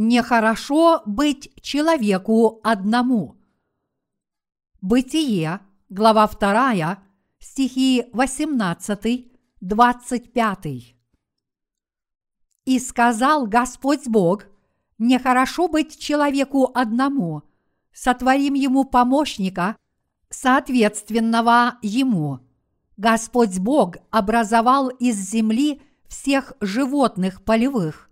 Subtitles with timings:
[0.00, 3.34] Нехорошо быть человеку одному.
[4.80, 5.58] Бытие,
[5.88, 7.02] глава 2,
[7.40, 10.94] стихи 18, 25.
[12.64, 14.44] И сказал Господь Бог,
[14.98, 17.42] нехорошо быть человеку одному,
[17.92, 19.76] сотворим ему помощника,
[20.30, 22.38] соответственного ему.
[22.96, 28.07] Господь Бог образовал из земли всех животных полевых,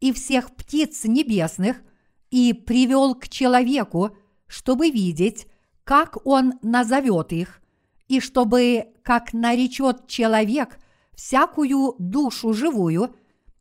[0.00, 1.82] и всех птиц небесных
[2.30, 5.46] и привел к человеку, чтобы видеть,
[5.84, 7.60] как он назовет их,
[8.08, 10.78] и чтобы, как наречет человек
[11.14, 13.14] всякую душу живую,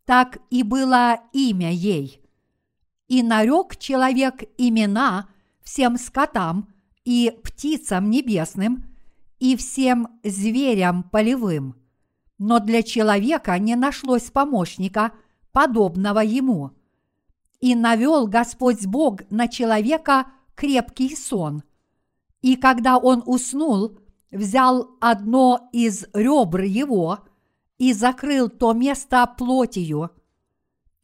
[0.05, 2.21] так и было имя ей.
[3.07, 5.29] И нарек человек имена
[5.61, 6.69] всем скотам
[7.05, 8.85] и птицам небесным
[9.39, 11.75] и всем зверям полевым.
[12.37, 15.11] Но для человека не нашлось помощника–
[15.59, 16.71] подобного ему.
[17.59, 21.63] И навел Господь Бог на человека крепкий сон.
[22.41, 23.99] И когда он уснул,
[24.31, 27.19] взял одно из ребр его
[27.77, 30.11] и закрыл то место плотью.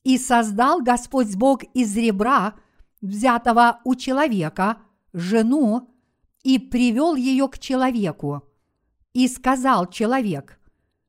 [0.06, 2.54] И создал Господь Бог из ребра,
[3.02, 4.78] взятого у человека,
[5.12, 5.90] жену,
[6.44, 8.44] и привел ее к человеку.
[9.12, 10.62] И сказал человек,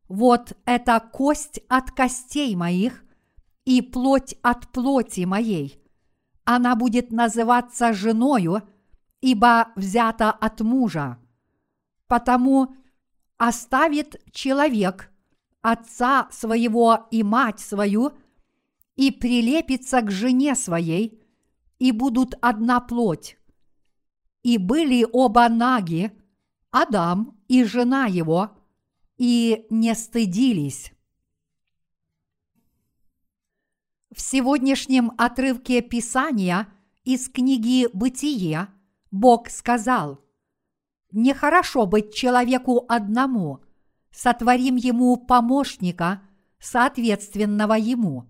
[0.08, 3.05] вот это кость от костей моих
[3.66, 5.82] и плоть от плоти моей.
[6.44, 8.62] Она будет называться женою,
[9.20, 11.18] ибо взята от мужа.
[12.06, 12.74] Потому
[13.36, 15.10] оставит человек
[15.60, 18.12] отца своего и мать свою
[18.94, 21.20] и прилепится к жене своей,
[21.80, 23.36] и будут одна плоть.
[24.44, 26.12] И были оба наги,
[26.70, 28.52] Адам и жена его,
[29.18, 30.92] и не стыдились.
[34.16, 36.68] В сегодняшнем отрывке Писания
[37.04, 38.68] из книги «Бытие»
[39.10, 40.20] Бог сказал,
[41.12, 43.60] «Нехорошо быть человеку одному,
[44.10, 46.22] сотворим ему помощника,
[46.58, 48.24] соответственного ему».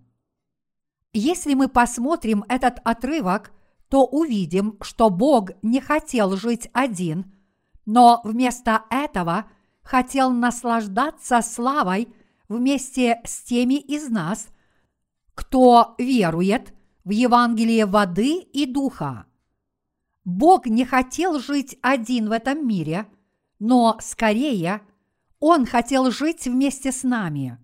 [1.12, 3.52] Если мы посмотрим этот отрывок,
[3.88, 7.32] то увидим, что Бог не хотел жить один,
[7.84, 9.48] но вместо этого
[9.82, 12.08] хотел наслаждаться славой
[12.48, 14.48] вместе с теми из нас–
[15.36, 16.72] кто верует
[17.04, 19.26] в Евангелие воды и духа.
[20.24, 23.06] Бог не хотел жить один в этом мире,
[23.60, 24.80] но скорее
[25.38, 27.58] Он хотел жить вместе с нами.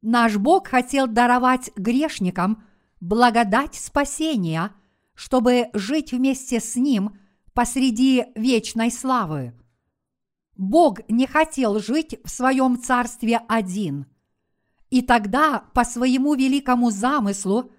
[0.00, 2.62] Наш Бог хотел даровать грешникам
[3.00, 4.70] благодать спасения,
[5.14, 7.18] чтобы жить вместе с Ним
[7.52, 9.52] посреди вечной славы.
[10.56, 14.06] Бог не хотел жить в своем царстве один–
[14.94, 17.72] и тогда, по своему великому замыслу,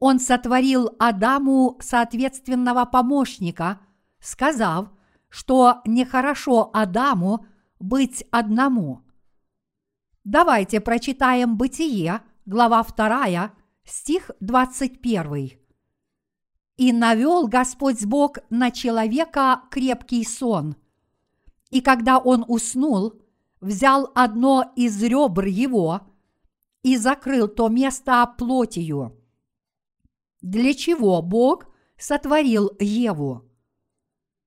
[0.00, 3.78] он сотворил Адаму соответственного помощника,
[4.18, 4.90] сказав,
[5.28, 7.46] что нехорошо Адаму
[7.78, 9.02] быть одному.
[10.24, 13.52] Давайте прочитаем Бытие, глава 2,
[13.84, 15.52] стих 21.
[16.78, 20.74] «И навел Господь Бог на человека крепкий сон,
[21.70, 23.22] и когда он уснул,
[23.60, 26.00] взял одно из ребр его–
[26.86, 29.20] и закрыл то место плотью.
[30.40, 31.66] Для чего Бог
[31.98, 33.42] сотворил Еву?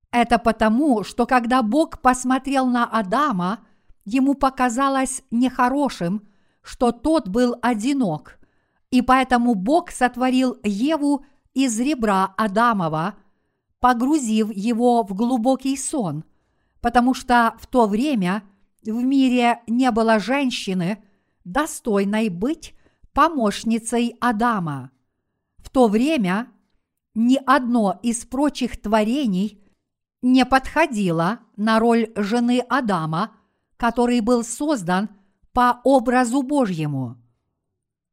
[0.09, 3.67] Это потому, что когда Бог посмотрел на Адама,
[4.05, 6.29] ему показалось нехорошим,
[6.61, 8.39] что тот был одинок,
[8.89, 13.15] и поэтому Бог сотворил Еву из ребра Адамова,
[13.81, 16.23] погрузив его в глубокий сон,
[16.79, 18.43] потому что в то время
[18.81, 21.03] в мире не было женщины–
[21.51, 22.75] достойной быть
[23.13, 24.91] помощницей Адама.
[25.57, 26.47] В то время
[27.15, 29.61] ни одно из прочих творений
[30.21, 33.35] не подходило на роль жены Адама,
[33.77, 35.09] который был создан
[35.51, 37.17] по образу Божьему.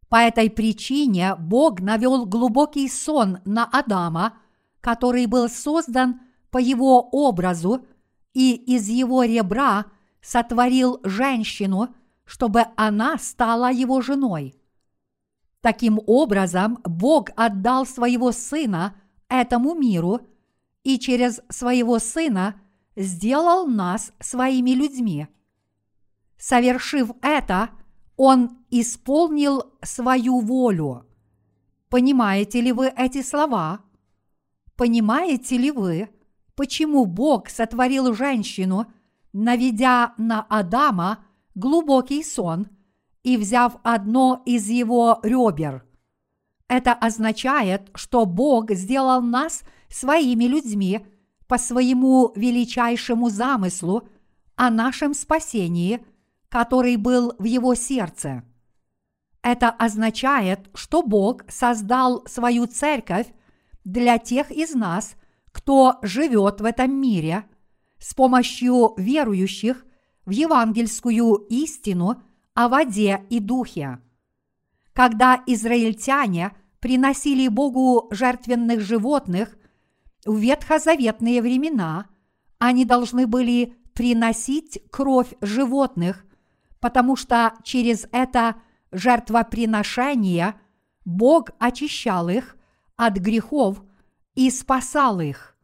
[0.09, 4.39] По этой причине Бог навел глубокий сон на Адама,
[4.81, 7.85] который был создан по его образу
[8.33, 9.87] и из его ребра
[10.23, 11.95] сотворил женщину–
[12.27, 14.55] чтобы она стала его женой.
[15.63, 18.95] Таким образом, Бог отдал своего Сына
[19.29, 20.21] этому миру
[20.85, 22.61] и через своего Сына
[22.95, 25.29] сделал нас своими людьми.
[26.37, 27.71] Совершив это,
[28.17, 31.07] Он исполнил свою волю.
[31.89, 33.81] Понимаете ли вы эти слова?
[34.77, 36.11] Понимаете ли вы,
[36.55, 38.87] почему Бог сотворил женщину,
[39.33, 41.26] наведя на Адама
[41.57, 42.69] глубокий сон
[43.25, 45.85] и взяв одно из его ребер.
[46.69, 51.05] Это означает, что Бог сделал нас своими людьми
[51.49, 54.09] по своему величайшему замыслу
[54.55, 56.05] о нашем спасении,
[56.49, 58.45] который был в его сердце.
[59.43, 63.29] Это означает, что Бог создал свою церковь
[63.85, 65.15] для тех из нас,
[65.53, 67.45] кто живет в этом мире,
[67.99, 69.86] с помощью верующих
[70.27, 72.23] в евангельскую истину
[72.55, 74.01] о воде и духе.
[74.93, 79.57] Когда израильтяне приносили Богу жертвенных животных
[80.25, 82.07] в ветхозаветные времена,
[82.59, 86.25] они должны были приносить кровь животных,
[86.81, 88.57] потому что через это
[88.93, 90.55] жертвоприношение
[91.05, 92.57] Бог очищал их
[92.97, 93.83] от грехов
[94.35, 95.57] и спасал их.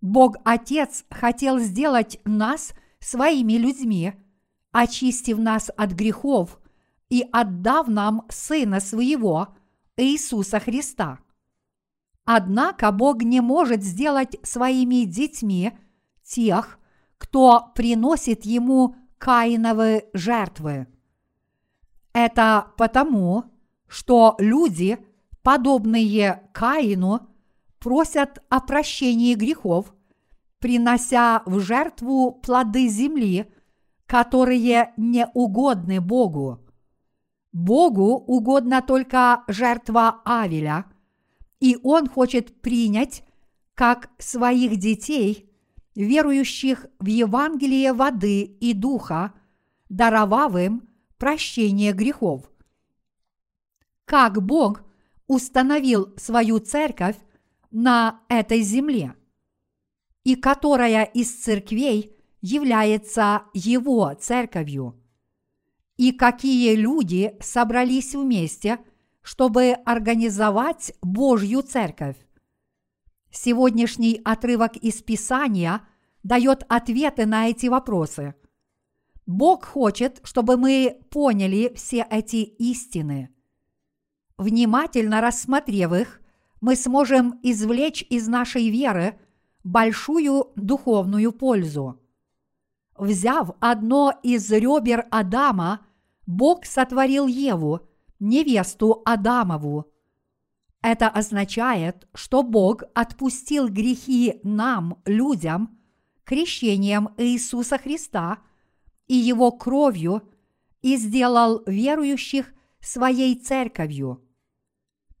[0.00, 4.12] Бог Отец хотел сделать нас своими людьми,
[4.72, 6.58] очистив нас от грехов
[7.08, 9.48] и отдав нам Сына Своего,
[9.96, 11.18] Иисуса Христа.
[12.24, 15.72] Однако Бог не может сделать своими детьми
[16.22, 16.78] тех,
[17.16, 20.86] кто приносит Ему Каиновы жертвы.
[22.12, 23.44] Это потому,
[23.88, 24.98] что люди,
[25.42, 27.28] подобные Каину,
[27.78, 29.94] просят о прощении грехов,
[30.58, 33.50] принося в жертву плоды земли,
[34.06, 36.60] которые не угодны Богу.
[37.52, 40.86] Богу угодна только жертва Авеля,
[41.60, 43.24] и Он хочет принять
[43.74, 45.50] как своих детей,
[45.94, 49.34] верующих в Евангелие воды и духа,
[49.88, 50.88] даровав им
[51.18, 52.50] прощение грехов.
[54.04, 54.82] Как Бог
[55.26, 57.16] установил свою церковь
[57.70, 59.14] на этой земле,
[60.28, 64.94] и которая из церквей является Его церковью–
[65.98, 68.78] и какие люди собрались вместе,
[69.20, 72.16] чтобы организовать Божью церковь.
[73.30, 75.82] Сегодняшний отрывок из Писания
[76.22, 78.34] дает ответы на эти вопросы.
[79.26, 83.30] Бог хочет, чтобы мы поняли все эти истины.
[84.38, 86.20] Внимательно рассмотрев их,
[86.60, 89.18] мы сможем извлечь из нашей веры
[89.64, 92.00] большую духовную пользу.
[92.96, 95.86] Взяв одно из ребер Адама
[96.26, 97.80] Бог сотворил Еву,
[98.18, 99.86] невесту Адамову.
[100.82, 105.78] Это означает, что Бог отпустил грехи нам, людям,
[106.24, 108.38] крещением Иисуса Христа
[109.06, 110.22] и Его кровью
[110.82, 114.24] и сделал верующих своей церковью.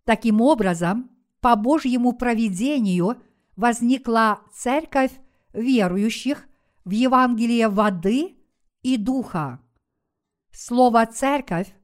[0.04, 1.10] Таким образом,
[1.40, 3.20] по Божьему провидению
[3.58, 5.10] возникла церковь
[5.52, 6.46] верующих
[6.84, 8.36] в Евангелие воды
[8.82, 9.60] и духа.
[10.52, 11.74] Слово «церковь»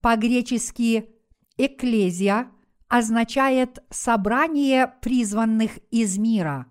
[0.00, 1.10] по-гречески
[1.58, 2.50] «экклезия»
[2.88, 6.66] означает «собрание призванных из мира».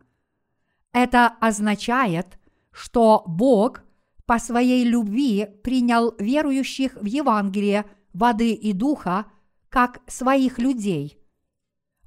[0.91, 2.39] Это означает,
[2.71, 3.83] что Бог
[4.25, 9.27] по своей любви принял верующих в Евангелие воды и духа
[9.69, 11.19] как своих людей.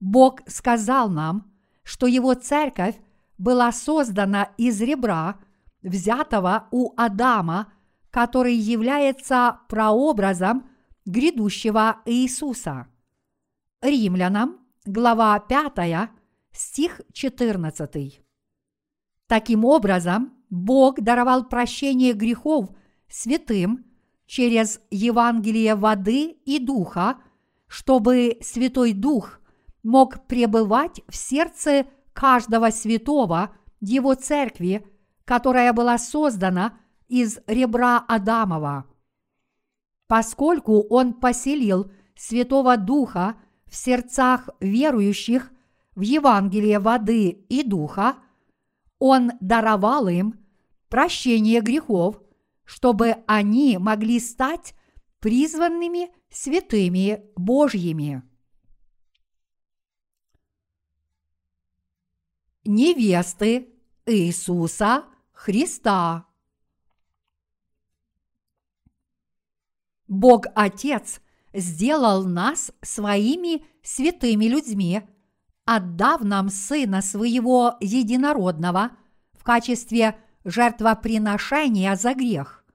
[0.00, 1.49] Бог сказал нам,
[1.82, 2.96] что Его церковь
[3.38, 5.38] была создана из ребра,
[5.82, 7.72] взятого у Адама–
[8.10, 10.68] который является прообразом
[11.06, 12.88] грядущего Иисуса.
[13.80, 16.10] Римлянам, глава 5,
[16.52, 18.20] стих 14.
[19.26, 22.70] Таким образом, Бог даровал прощение грехов
[23.08, 23.86] святым
[24.26, 27.18] через Евангелие воды и духа,
[27.68, 29.39] чтобы Святой Дух
[29.82, 34.86] мог пребывать в сердце каждого святого Его церкви,
[35.24, 36.78] которая была создана–
[37.10, 38.86] из ребра Адамова.
[40.06, 45.50] Поскольку Он поселил Святого Духа в сердцах верующих
[45.96, 48.16] в Евангелие воды и духа,
[48.98, 50.38] Он даровал им
[50.88, 52.20] прощение грехов,
[52.64, 54.74] чтобы они могли стать
[55.18, 58.22] призванными святыми Божьими.
[62.66, 63.70] Невесты
[64.04, 66.26] Иисуса Христа.
[70.06, 71.22] Бог Отец
[71.54, 75.00] сделал нас своими святыми людьми,
[75.64, 78.90] отдав нам Сына Своего Единородного
[79.32, 82.66] в качестве жертвоприношения за грех.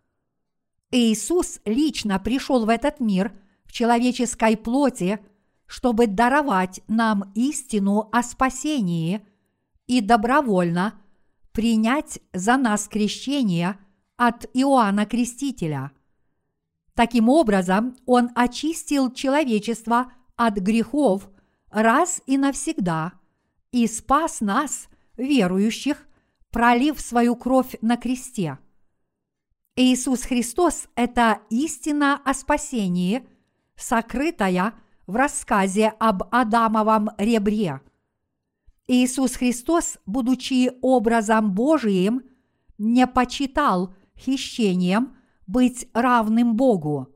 [0.89, 5.19] Иисус лично пришел в этот мир в человеческой плоти,
[5.67, 9.23] чтобы даровать нам истину о спасении
[9.87, 11.01] и добровольно
[11.51, 13.77] принять за нас крещение
[14.17, 15.91] от Иоанна Крестителя–
[16.95, 21.29] Таким образом, Он очистил человечество от грехов
[21.69, 23.13] раз и навсегда
[23.71, 24.87] и спас нас,
[25.17, 26.07] верующих,
[26.51, 28.57] пролив свою кровь на кресте.
[29.75, 33.27] Иисус Христос– это истина о спасении,
[33.75, 34.73] сокрытая
[35.05, 37.81] в рассказе об Адамовом ребре.
[38.87, 42.23] Иисус Христос, будучи образом Божиим,
[42.77, 47.09] не почитал хищением быть равным Богу,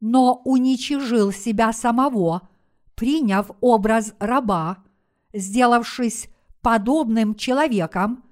[0.00, 2.48] но уничижил себя самого,
[2.94, 4.84] приняв образ раба,
[5.32, 6.28] сделавшись
[6.60, 8.24] подобным человеком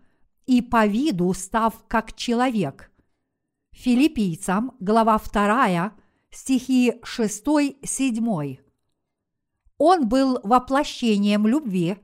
[0.47, 2.91] и по виду став как человек.
[3.73, 5.93] Филиппийцам, глава 2,
[6.31, 8.59] стихи 6-7.
[9.79, 11.99] Он был воплощением любви,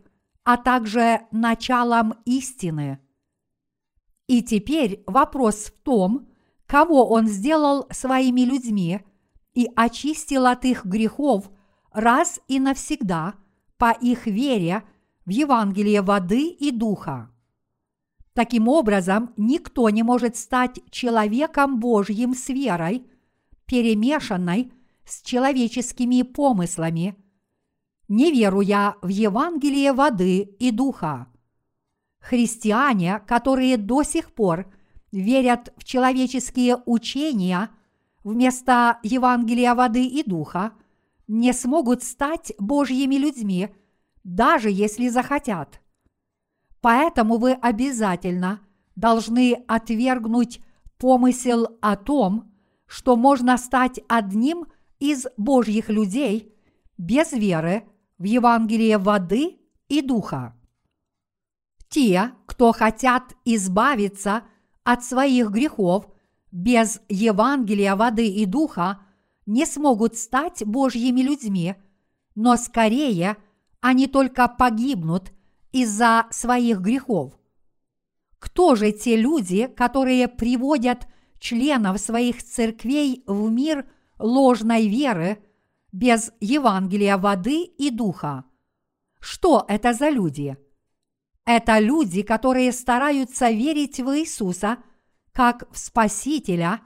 [0.44, 3.00] а также началом истины.
[4.26, 6.28] И теперь вопрос в том,
[6.66, 9.00] кого он сделал своими людьми
[9.54, 11.50] и очистил от их грехов
[11.92, 13.34] раз и навсегда
[13.76, 14.84] по их вере
[15.26, 17.30] в Евангелие воды и духа.
[18.34, 23.06] Таким образом, никто не может стать человеком Божьим с верой,
[23.66, 24.72] перемешанной
[25.04, 27.16] с человеческими помыслами,
[28.12, 31.28] не веруя в Евангелие воды и духа.
[32.20, 34.70] Христиане, которые до сих пор
[35.12, 37.70] верят в человеческие учения
[38.22, 40.72] вместо Евангелия воды и духа,
[41.26, 43.70] не смогут стать Божьими людьми,
[44.24, 45.80] даже если захотят.
[46.82, 48.60] Поэтому вы обязательно
[48.94, 50.60] должны отвергнуть
[50.98, 52.52] помысел о том,
[52.84, 54.66] что можно стать одним
[54.98, 56.54] из Божьих людей
[56.98, 57.88] без веры
[58.22, 60.54] в Евангелие воды и духа.
[61.88, 64.44] Те, кто хотят избавиться
[64.84, 66.06] от своих грехов
[66.50, 69.02] без Евангелия воды и духа,
[69.44, 71.74] не смогут стать Божьими людьми,
[72.34, 73.36] но скорее
[73.80, 75.32] они только погибнут–
[75.72, 77.32] из-за своих грехов.
[78.38, 83.86] Кто же те люди, которые приводят членов своих церквей в мир
[84.18, 85.42] ложной веры
[85.92, 88.44] без Евангелия воды и духа?
[89.20, 90.56] Что это за люди?
[91.44, 94.78] Это люди, которые стараются верить в Иисуса
[95.32, 96.80] как в Спасителя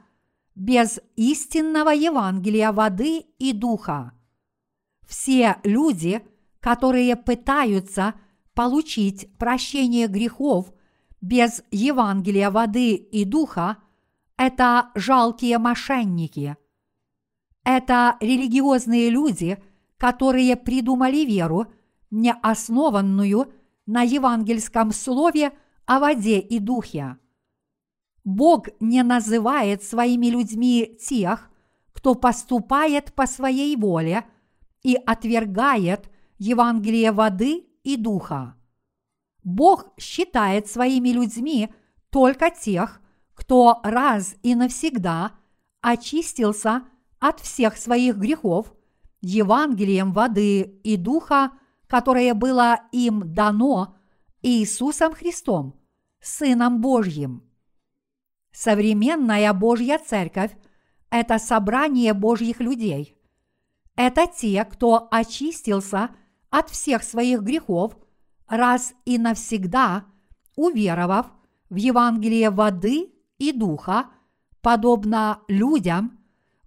[0.55, 4.13] без истинного Евангелия воды и духа.
[5.07, 6.21] Все люди,
[6.59, 8.13] которые пытаются–
[8.57, 10.73] получить прощение грехов
[11.21, 13.77] без Евангелия воды и духа–
[14.37, 16.57] это жалкие мошенники.
[17.69, 19.61] Это религиозные люди,
[19.97, 21.65] которые придумали веру,
[22.09, 23.51] не основанную
[23.85, 25.51] на евангельском слове
[25.85, 27.17] о воде и духе.
[28.23, 31.49] Бог не называет своими людьми тех,
[31.91, 34.23] кто поступает по своей воле
[34.81, 38.55] и отвергает Евангелие воды и духа.
[39.43, 41.67] Бог считает своими людьми
[42.11, 43.01] только тех,
[43.33, 45.33] кто раз и навсегда
[45.81, 46.83] очистился
[47.19, 48.73] от всех своих грехов
[49.21, 51.51] Евангелием воды и духа,
[51.87, 53.95] которое было им дано
[54.41, 55.79] Иисусом Христом,
[56.19, 57.43] Сыном Божьим.
[58.51, 60.51] Современная Божья Церковь–
[61.09, 63.15] это собрание Божьих людей.
[63.95, 66.11] Это те, кто очистился–
[66.49, 67.97] от всех своих грехов
[68.47, 70.05] раз и навсегда,
[70.55, 71.27] уверовав
[71.69, 74.07] в Евангелие воды и духа,
[74.61, 76.19] подобно людям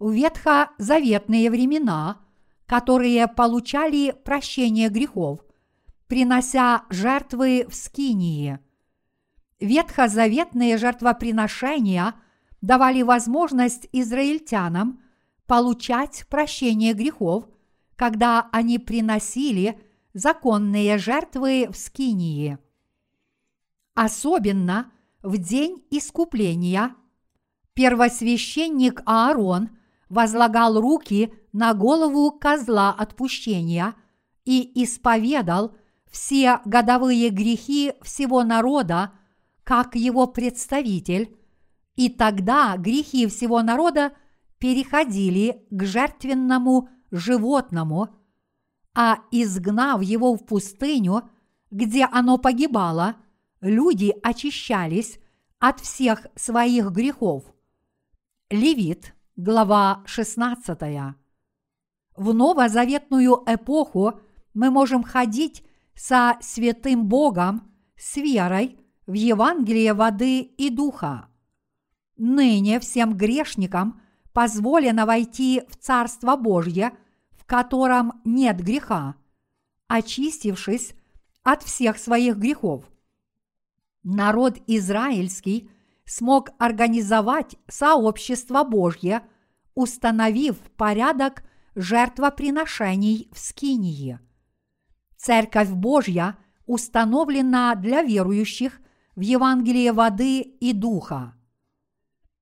[0.09, 2.21] ветхозаветные времена,
[2.66, 5.40] которые получали прощение грехов,
[6.07, 8.59] принося жертвы в Скинии.
[9.61, 12.14] Ветхозаветные жертвоприношения
[12.62, 15.02] давали возможность израильтянам
[15.47, 17.49] получать прощение грехов–
[18.00, 19.78] когда они приносили
[20.14, 22.57] законные жертвы в Скинии.
[23.92, 24.90] Особенно
[25.23, 26.95] в день искупления
[27.75, 29.76] первосвященник Аарон
[30.10, 33.94] возлагал руки на голову козла отпущения
[34.44, 35.74] и исповедал
[36.10, 39.12] все годовые грехи всего народа
[39.64, 41.36] как его представитель,
[41.94, 44.12] и тогда грехи всего народа
[44.58, 48.08] переходили к жертвенному животному,
[48.94, 51.22] а изгнав его в пустыню,
[51.70, 53.16] где оно погибало,
[53.60, 55.20] люди очищались
[55.60, 57.44] от всех своих грехов.
[58.50, 60.78] Левит, глава 16.
[62.16, 64.20] В новозаветную эпоху
[64.54, 71.28] мы можем ходить со святым Богом с верой в Евангелие воды и духа.
[72.16, 74.00] Ныне всем грешникам
[74.32, 76.92] позволено войти в Царство Божье
[77.50, 79.16] котором нет греха,
[79.88, 80.94] очистившись
[81.42, 82.85] от всех своих грехов.
[84.04, 85.68] Народ израильский
[86.04, 89.23] смог организовать сообщество Божье,
[89.80, 91.42] установив порядок
[91.75, 94.18] жертвоприношений в Скинии.
[95.16, 98.80] Церковь Божья установлена для верующих
[99.16, 101.34] в Евангелие воды и духа.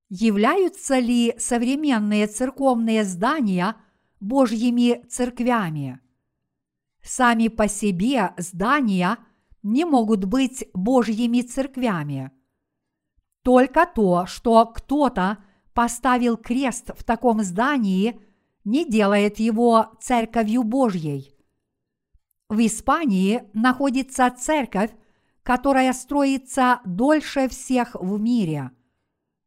[0.09, 3.77] Являются ли современные церковные здания
[4.21, 6.01] Божьими церквями?
[7.03, 9.19] Сами по себе здания
[9.63, 12.33] не могут быть Божьими церквями.
[13.43, 15.39] Только то, что кто-то
[15.79, 18.21] поставил крест в таком здании,
[18.65, 21.37] не делает его церковью Божьей.
[22.49, 24.91] В Испании находится церковь,
[25.45, 28.73] которая строится дольше всех в мире.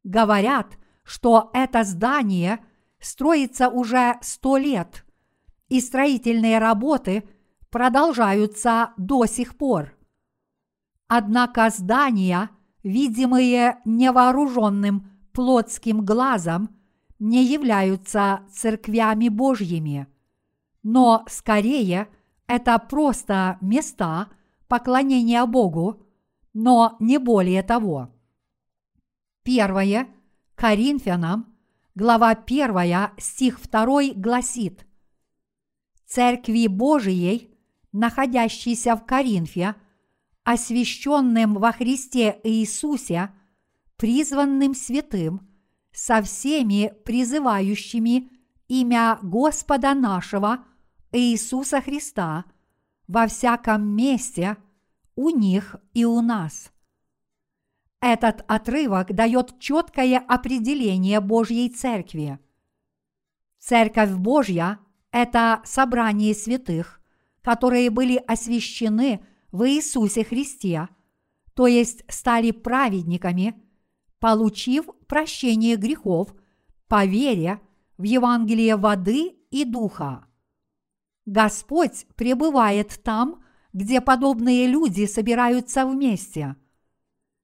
[0.05, 2.63] Говорят, что это здание
[3.01, 5.03] строится уже сто лет,
[5.67, 7.27] и строительные работы
[7.69, 9.97] продолжаются до сих пор.
[11.09, 12.51] Однако здания,
[12.83, 16.69] видимые невооруженным плотским глазом,
[17.19, 20.07] не являются церквями Божьими,
[20.83, 22.07] но скорее
[22.47, 24.27] это просто места
[24.67, 26.03] поклонения Богу,
[26.53, 28.09] но не более того.
[29.43, 30.07] Первое
[30.55, 31.55] Коринфянам,
[31.95, 34.85] глава 1, стих 2 гласит
[36.05, 37.55] «Церкви Божией,
[37.91, 39.75] находящейся в Коринфе,
[40.43, 43.29] освященным во Христе Иисусе,
[44.01, 45.47] призванным святым,
[45.91, 48.31] со всеми призывающими
[48.67, 50.65] имя Господа нашего
[51.11, 52.45] Иисуса Христа
[53.07, 54.57] во всяком месте
[55.15, 56.71] у них и у нас.
[57.99, 62.39] Этот отрывок дает четкое определение Божьей Церкви.
[63.59, 64.79] Церковь Божья–
[65.11, 66.99] это собрание святых,
[67.43, 70.89] которые были освящены в Иисусе Христе,
[71.53, 73.61] то есть стали праведниками,
[74.21, 76.33] получив прощение грехов
[76.87, 77.59] по вере
[77.97, 80.25] в Евангелие воды и духа.
[81.25, 86.55] Господь пребывает там, где подобные люди собираются вместе–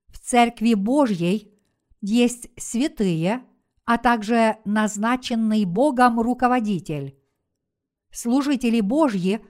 [0.08, 1.54] в Церкви Божьей
[2.02, 3.44] есть святые,
[3.86, 7.18] а также назначенный Богом руководитель.
[8.12, 9.46] Служители Божьи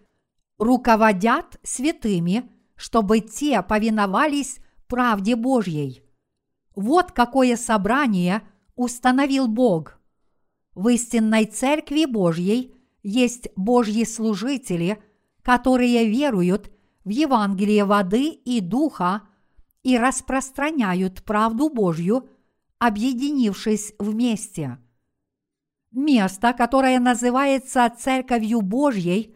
[0.57, 6.03] руководят святыми, чтобы те повиновались правде Божьей.
[6.77, 8.43] Вот какое собрание
[8.75, 9.99] установил Бог.
[10.75, 15.01] В истинной Церкви Божьей есть Божьи служители,
[15.41, 16.71] которые веруют
[17.03, 19.23] в Евангелие воды и духа
[19.81, 22.29] и распространяют правду Божью,
[22.77, 24.77] объединившись вместе.
[25.89, 29.35] Место, которое называется Церковью Божьей,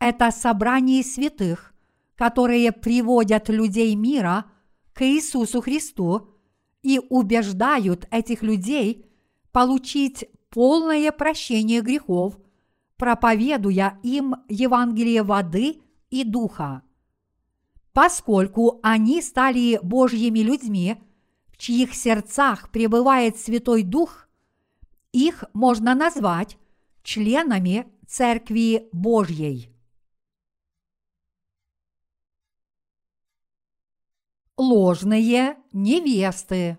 [0.00, 1.72] это собрание святых,
[2.16, 4.46] которые приводят людей мира
[4.92, 6.33] к Иисусу Христу
[6.84, 9.04] и убеждают этих людей
[9.50, 12.38] получить полное прощение грехов,
[12.96, 16.84] проповедуя им Евангелие воды и духа
[17.94, 20.96] поскольку они стали Божьими людьми,
[21.46, 24.28] в чьих сердцах пребывает Святой Дух,
[25.12, 26.58] их можно назвать
[27.04, 29.70] членами Церкви Божьей.
[34.56, 36.78] Ложные невесты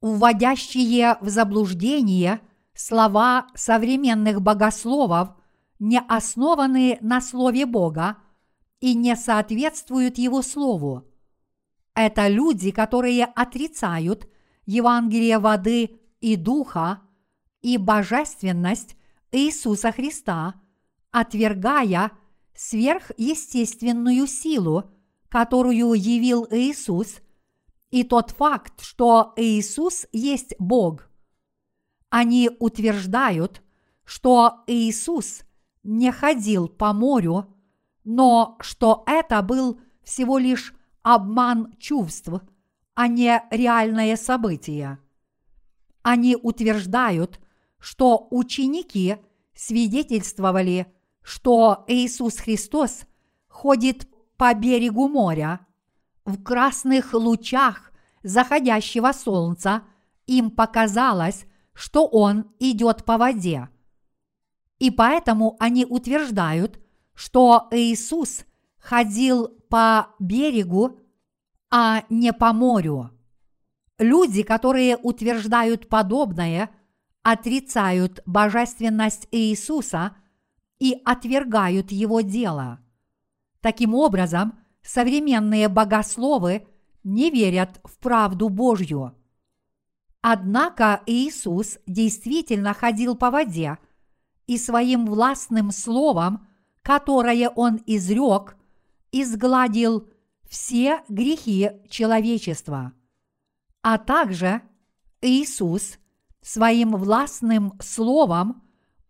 [0.00, 2.40] Вводящие в заблуждение
[2.74, 5.30] слова современных богословов
[5.80, 8.18] не основаны на Слове Бога
[8.78, 11.04] и не соответствуют Его Слову.
[11.94, 14.28] Это люди, которые отрицают
[14.64, 17.02] Евангелие воды и духа
[17.62, 18.96] и божественность
[19.32, 20.54] Иисуса Христа,
[21.10, 22.12] отвергая
[22.58, 24.90] сверхъестественную силу,
[25.28, 27.20] которую явил Иисус,
[27.90, 31.08] и тот факт, что Иисус есть Бог.
[32.10, 33.62] Они утверждают,
[34.04, 35.42] что Иисус
[35.84, 37.54] не ходил по морю,
[38.02, 42.28] но что это был всего лишь обман чувств,
[42.94, 44.98] а не реальное событие.
[46.02, 47.38] Они утверждают,
[47.78, 49.18] что ученики
[49.54, 50.92] свидетельствовали,
[51.28, 53.02] что Иисус Христос
[53.48, 55.60] ходит по берегу моря.
[56.24, 59.82] В красных лучах заходящего солнца
[60.26, 63.68] им показалось, что он идет по воде.
[64.78, 66.80] И поэтому они утверждают,
[67.14, 68.46] что Иисус
[68.78, 70.98] ходил по берегу,
[71.70, 73.10] а не по морю.
[73.98, 76.70] Люди, которые утверждают подобное,
[77.22, 80.16] отрицают божественность Иисуса
[80.78, 82.80] и отвергают его дело.
[83.60, 86.66] Таким образом, современные богословы
[87.04, 89.14] не верят в правду Божью.
[90.20, 93.78] Однако Иисус действительно ходил по воде
[94.46, 96.46] и своим властным словом,
[96.82, 98.56] которое Он изрек,
[99.12, 100.08] изгладил
[100.48, 102.92] все грехи человечества.
[103.82, 104.62] А также
[105.20, 105.98] Иисус
[106.40, 108.62] своим властным словом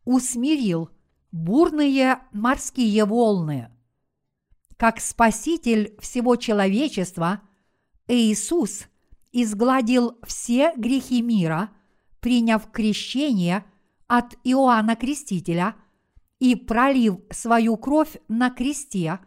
[0.05, 0.91] усмирил
[1.33, 3.71] бурные морские волны.
[4.77, 7.43] Как Спаситель всего человечества,
[8.07, 8.87] Иисус
[9.33, 11.71] изгладил все грехи мира,
[12.21, 13.65] приняв крещение
[14.07, 15.75] от Иоанна Крестителя
[16.39, 19.21] и пролив свою кровь на кресте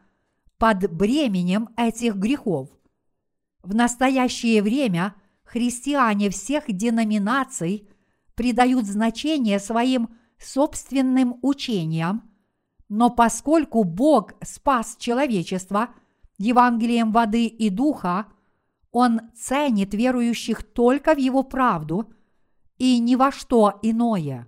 [0.58, 2.70] под бременем этих грехов.
[3.62, 7.90] В настоящее время христиане всех деноминаций
[8.36, 10.10] придают значение своим
[10.44, 12.30] собственным учениям,
[12.90, 15.90] но поскольку Бог спас человечество
[16.38, 18.28] Евангелием воды и духа,
[18.92, 22.12] Он ценит верующих только в Его правду
[22.78, 24.48] и ни во что иное.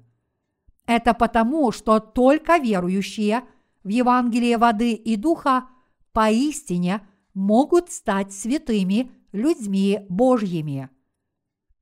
[0.86, 3.44] Это потому, что только верующие
[3.84, 5.70] в Евангелие воды и духа
[6.12, 10.90] поистине могут стать святыми людьми Божьими.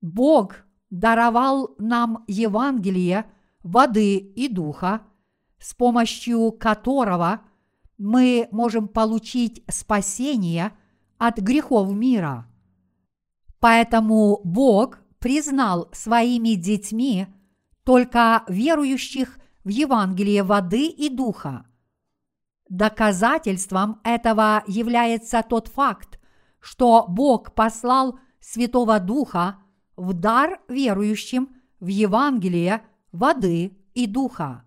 [0.01, 0.57] Бог
[0.89, 3.25] даровал нам Евангелие
[3.63, 5.01] воды и духа,
[5.59, 7.41] с помощью которого
[7.97, 10.71] мы можем получить спасение
[11.17, 12.47] от грехов мира.
[13.59, 17.27] Поэтому Бог признал своими детьми
[17.83, 21.65] только верующих в Евангелие воды и духа.
[22.69, 26.19] Доказательством этого является тот факт,
[26.59, 29.57] что Бог послал Святого Духа
[29.95, 34.63] в дар верующим в Евангелие воды и духа.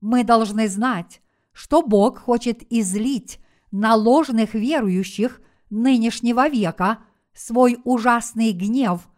[0.00, 1.20] Мы должны знать,
[1.52, 3.38] что Бог хочет излить
[3.70, 6.98] на ложных верующих нынешнего века
[7.34, 9.08] свой ужасный гнев,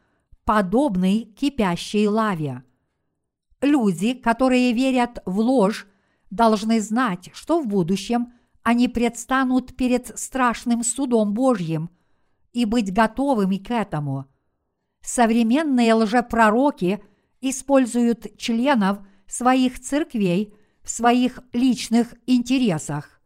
[0.45, 2.63] подобный кипящей лаве.
[3.61, 5.87] Люди, которые верят в ложь,
[6.31, 11.91] должны знать, что в будущем они предстанут перед страшным судом Божьим
[12.53, 14.27] и быть готовыми к этому–
[15.05, 17.05] Современные лжепророки
[17.51, 23.21] используют членов своих церквей в своих личных интересах.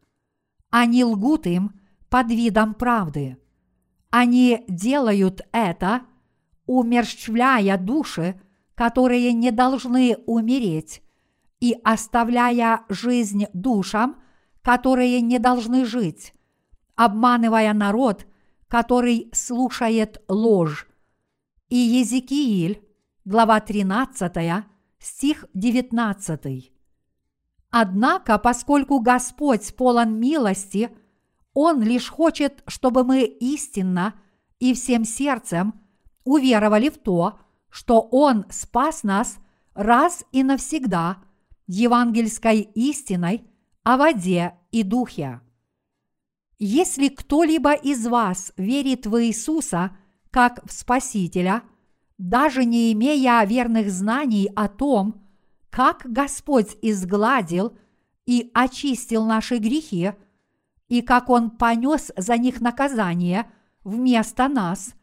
[0.70, 1.72] Они лгут им
[2.08, 3.38] под видом правды.
[4.10, 6.02] Они делают это,
[6.66, 8.40] умерщвляя души,
[8.74, 11.02] которые не должны умереть,
[11.60, 14.22] и оставляя жизнь душам,
[14.62, 16.32] которые не должны жить,
[16.94, 18.26] обманывая народ,
[18.68, 20.88] который слушает ложь
[21.68, 22.82] и Езекииль,
[23.28, 24.64] глава 13,
[24.98, 26.72] стих 19.
[27.68, 30.90] Однако, поскольку Господь полон милости,
[31.52, 34.14] Он лишь хочет, чтобы мы истинно
[34.60, 35.74] и всем сердцем
[36.24, 37.38] уверовали в то,
[37.68, 39.36] что Он спас нас
[39.74, 41.18] раз и навсегда
[41.66, 43.44] евангельской истиной
[43.82, 45.42] о воде и духе.
[46.58, 49.94] Если кто-либо из вас верит в Иисуса–
[50.30, 51.62] как в Спасителя,
[52.18, 55.22] даже не имея верных знаний о том,
[55.70, 57.76] как Господь изгладил
[58.26, 60.12] и очистил наши грехи,
[60.88, 63.50] и как Он понес за них наказание
[63.84, 64.94] вместо нас,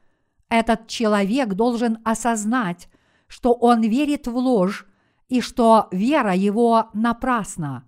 [0.49, 2.89] этот человек должен осознать,
[3.27, 4.85] что он верит в ложь
[5.27, 7.83] и что вера его напрасна.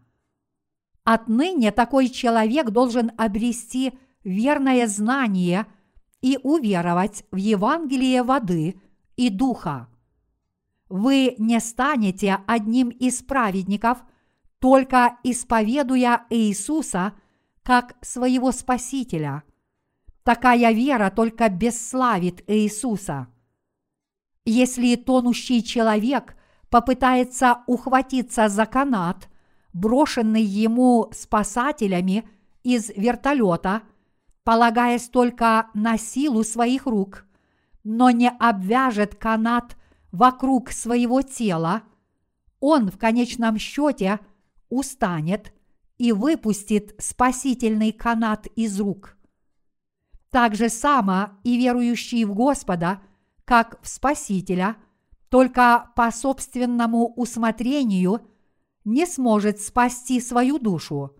[1.03, 5.67] Отныне такой человек должен обрести верное знание–
[6.21, 8.79] и уверовать в Евангелие воды
[9.17, 9.89] и духа.
[10.87, 13.97] Вы не станете одним из праведников,
[14.59, 17.13] только исповедуя Иисуса
[17.63, 19.43] как своего Спасителя.
[20.23, 23.27] Такая вера только бесславит Иисуса.
[24.45, 26.37] Если тонущий человек
[26.69, 29.27] попытается ухватиться за канат,
[29.73, 32.29] брошенный ему спасателями
[32.63, 33.83] из вертолета–
[34.47, 37.25] полагаясь только на силу своих рук,
[37.89, 39.77] но не обвяжет канат
[40.11, 41.83] вокруг своего тела,
[42.59, 44.19] он в конечном счете
[44.67, 45.53] устанет
[45.97, 49.15] и выпустит спасительный канат из рук.
[50.31, 53.01] Так же само и верующий в Господа,
[53.45, 54.75] как в Спасителя,
[55.29, 58.19] только по собственному усмотрению
[58.83, 61.15] не сможет спасти свою душу.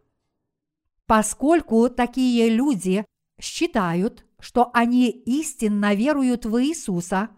[1.06, 3.06] Поскольку такие люди
[3.40, 7.30] считают, что они истинно веруют в Иисуса,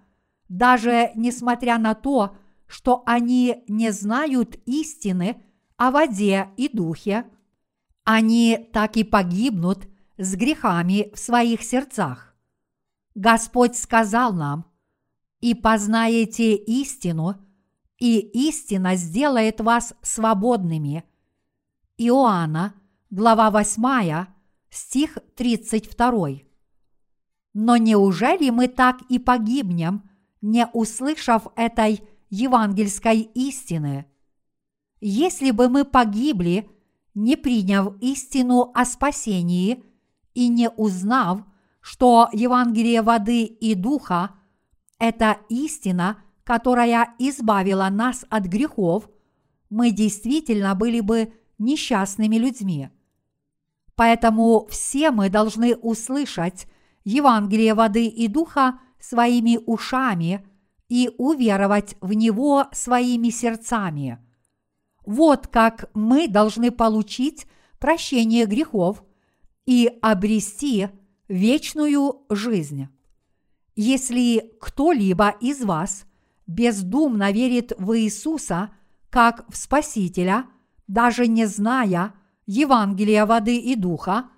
[0.47, 2.35] даже несмотря на то,
[2.67, 5.41] что они не знают истины
[5.77, 7.25] о воде и духе,
[8.03, 12.35] они так и погибнут с грехами в своих сердцах.
[13.15, 14.65] Господь сказал нам,
[15.39, 17.35] «И познаете истину,
[17.97, 21.05] и истина сделает вас свободными».
[21.97, 22.73] Иоанна,
[23.09, 24.25] глава 8,
[24.69, 26.48] стих 32.
[27.61, 30.09] Но неужели мы так и погибнем,
[30.41, 34.05] не услышав этой евангельской истины?
[35.01, 36.69] Если бы мы погибли,
[37.15, 39.83] не приняв истину о спасении
[40.33, 41.41] и не узнав,
[41.81, 44.35] что Евангелие воды и духа–
[44.97, 49.09] это истина, которая избавила нас от грехов,
[49.69, 52.87] мы действительно были бы несчастными людьми.
[53.95, 56.65] Поэтому все мы должны услышать
[57.09, 60.45] Евангелие воды и духа своими ушами
[60.89, 64.19] и уверовать в него своими сердцами.
[65.05, 67.47] Вот как мы должны получить
[67.79, 69.03] прощение грехов
[69.65, 70.89] и обрести
[71.27, 72.89] вечную жизнь.
[73.75, 76.05] Если кто-либо из вас
[76.45, 78.69] бездумно верит в Иисуса
[79.09, 80.45] как в Спасителя,
[80.87, 82.13] даже не зная
[82.45, 84.29] Евангелия воды и духа,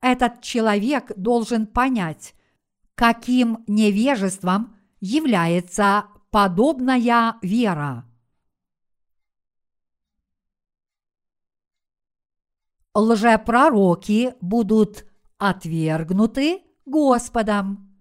[0.00, 2.34] этот человек должен понять,
[2.94, 8.04] каким невежеством является подобная вера.
[12.94, 15.04] Лжепророки будут
[15.36, 17.94] отвергнуты Господом.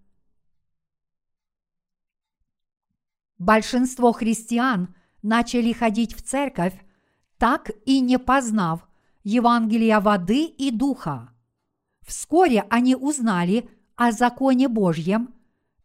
[3.38, 6.73] Большинство христиан начали ходить в церковь,
[7.38, 8.88] так и не познав
[9.23, 11.35] Евангелия воды и духа.
[12.06, 15.34] Вскоре они узнали о законе Божьем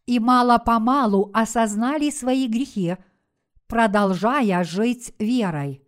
[0.07, 2.97] и мало-помалу осознали свои грехи,
[3.67, 5.83] продолжая жить верой.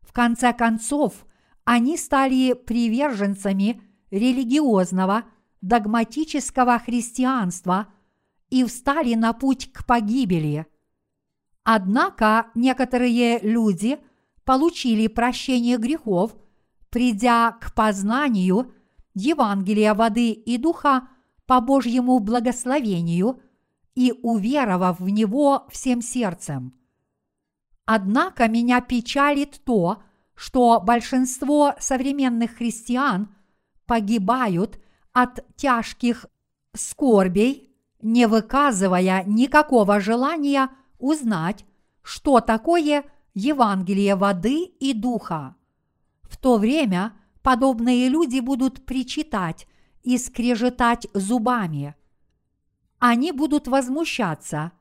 [0.00, 1.26] В конце концов,
[1.64, 5.24] они стали приверженцами религиозного,
[5.62, 7.88] догматического христианства
[8.50, 10.66] и встали на путь к погибели.
[11.64, 13.98] Однако некоторые люди
[14.44, 16.36] получили прощение грехов,
[16.90, 18.72] придя к познанию
[19.16, 21.08] Евангелия воды и духа
[21.46, 23.40] по Божьему благословению
[23.94, 26.74] и уверовав в него всем сердцем.
[27.86, 30.02] Однако меня печалит то,
[30.34, 33.34] что большинство современных христиан
[33.86, 34.78] погибают
[35.14, 36.26] от тяжких
[36.74, 41.64] скорбей, не выказывая никакого желания узнать,
[42.02, 45.56] что такое Евангелие воды и духа.
[46.20, 47.14] В то время
[47.46, 49.68] подобные люди будут причитать
[50.02, 51.94] и скрежетать зубами.
[52.98, 54.72] Они будут возмущаться.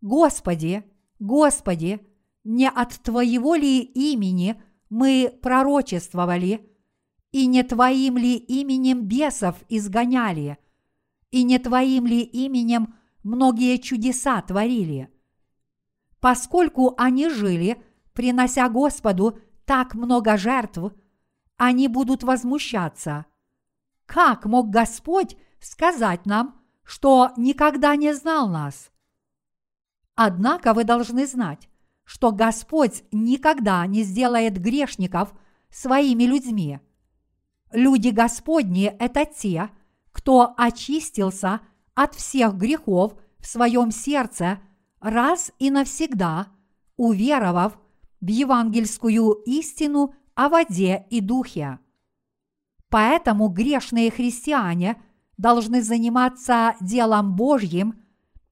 [0.00, 0.82] Господи,
[1.20, 2.00] Господи,
[2.42, 6.68] не от Твоего ли имени мы пророчествовали,
[7.30, 10.58] и не Твоим ли именем бесов изгоняли,
[11.30, 15.08] и не Твоим ли именем многие чудеса творили?
[16.18, 17.80] Поскольку они жили,
[18.12, 20.92] принося Господу так много жертв–
[21.58, 23.26] они будут возмущаться.
[24.06, 28.90] Как мог Господь сказать нам, что никогда не знал нас?
[30.14, 31.68] Однако вы должны знать,
[32.04, 35.34] что Господь никогда не сделает грешников
[35.68, 36.80] своими людьми.
[37.72, 39.68] Люди Господни– это те,
[40.12, 41.60] кто очистился
[41.94, 44.60] от всех грехов в своем сердце
[45.00, 46.46] раз и навсегда,
[46.96, 47.78] уверовав
[48.20, 51.80] в евангельскую истину о воде и духе.
[52.90, 55.02] Поэтому грешные христиане
[55.36, 58.00] должны заниматься делом Божьим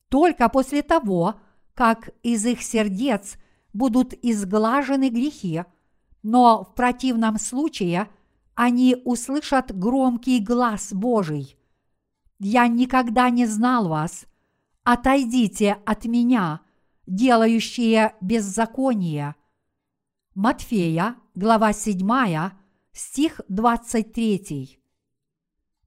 [0.09, 1.37] только после того,
[1.75, 3.37] как из их сердец
[3.73, 5.63] будут изглажены грехи,
[6.25, 8.09] но в противном случае
[8.57, 11.57] они услышат громкий глаз Божий.
[12.41, 14.27] «Я никогда не знал вас,
[14.83, 16.63] отойдите от меня,
[17.07, 19.37] делающие беззаконие».
[20.35, 22.01] Матфея, глава 7,
[22.93, 24.81] стих 23.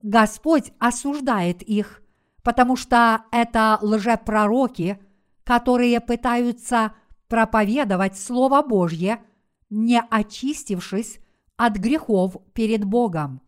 [0.03, 2.03] Господь осуждает их,
[2.43, 4.99] потому что это лжепророки,
[5.43, 6.93] которые пытаются
[7.27, 9.23] проповедовать Слово Божье,
[9.71, 11.19] не очистившись
[11.57, 13.41] от грехов перед Богом.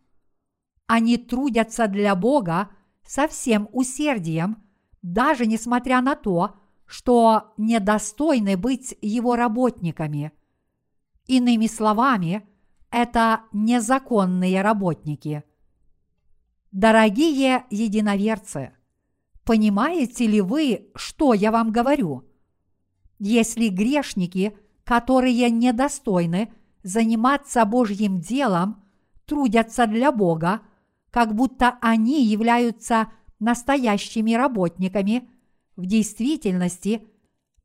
[0.88, 2.70] Они трудятся для Бога
[3.06, 4.60] со всем усердием,
[5.02, 10.32] даже несмотря на то, что недостойны быть Его работниками–
[11.26, 12.46] Иными словами,
[12.90, 15.44] это незаконные работники.
[16.72, 18.72] Дорогие единоверцы,
[19.44, 22.24] понимаете ли вы, что я вам говорю?
[23.18, 28.82] Если грешники, которые недостойны заниматься Божьим делом,
[29.26, 30.62] трудятся для Бога,
[31.10, 35.28] как будто они являются настоящими работниками,
[35.76, 37.06] в действительности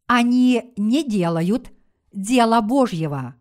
[0.05, 1.71] они не делают
[2.13, 3.35] дело Божьего.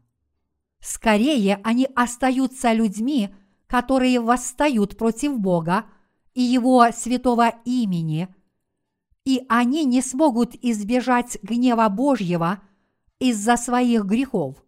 [0.87, 3.35] Скорее, они остаются людьми,
[3.67, 5.87] которые восстают против Бога
[6.33, 8.29] и Его святого имени,
[9.25, 12.63] и они не смогут избежать гнева Божьего
[13.19, 14.65] из-за своих грехов.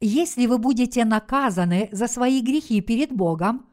[0.00, 3.64] Если вы будете наказаны за свои грехи перед Богом,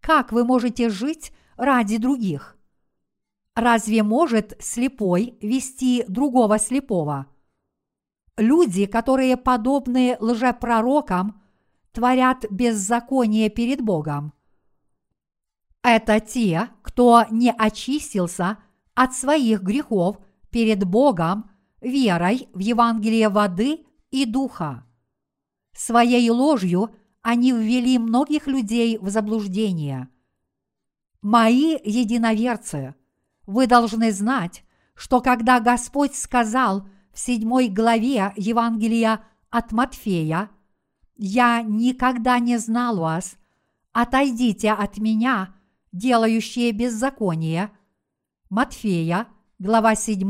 [0.00, 2.56] как вы можете жить ради других?
[3.54, 7.29] Разве может слепой вести другого слепого?
[8.36, 11.40] Люди, которые подобны лжепророкам,
[11.92, 14.32] творят беззаконие перед Богом.
[15.82, 18.58] Это те, кто не очистился
[18.94, 20.18] от своих грехов
[20.50, 24.84] перед Богом верой в Евангелие воды и духа.
[25.72, 30.08] Своей ложью они ввели многих людей в заблуждение.
[31.22, 32.94] Мои единоверцы,
[33.46, 34.64] вы должны знать,
[34.94, 40.50] что когда Господь сказал в седьмой главе Евангелия от Матфея,
[41.16, 43.36] «Я никогда не знал вас,
[43.92, 45.54] отойдите от меня,
[45.92, 47.70] делающие беззаконие»,
[48.50, 49.28] Матфея,
[49.60, 50.28] глава 7,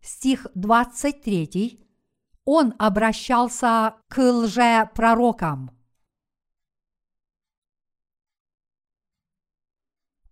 [0.00, 1.84] стих 23,
[2.44, 5.70] он обращался к лжепророкам.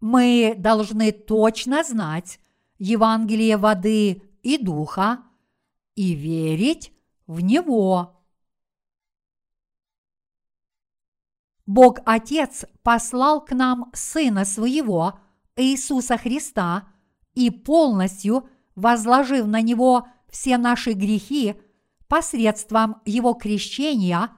[0.01, 2.39] Мы должны точно знать
[2.79, 5.25] Евангелие воды и духа
[6.01, 6.93] и верить
[7.27, 8.25] в него.
[11.67, 15.21] Бог Отец послал к нам Сына Своего,
[15.57, 16.89] Иисуса Христа,
[17.35, 21.61] и полностью возложив на Него все наши грехи
[22.09, 24.31] посредством Его крещения,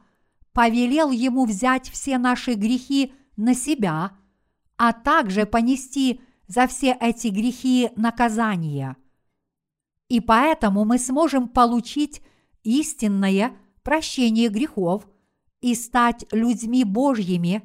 [0.52, 4.16] повелел Ему взять все наши грехи на себя–
[4.84, 8.96] а также понести за все эти грехи наказание.
[10.12, 12.20] И поэтому мы сможем получить
[12.64, 15.08] истинное прощение грехов
[15.62, 17.62] и стать людьми Божьими,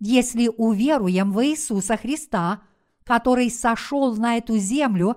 [0.00, 2.62] если уверуем в Иисуса Христа,
[3.04, 5.16] который сошел на эту землю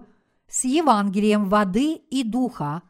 [0.49, 2.81] с Евангелием воды и духа,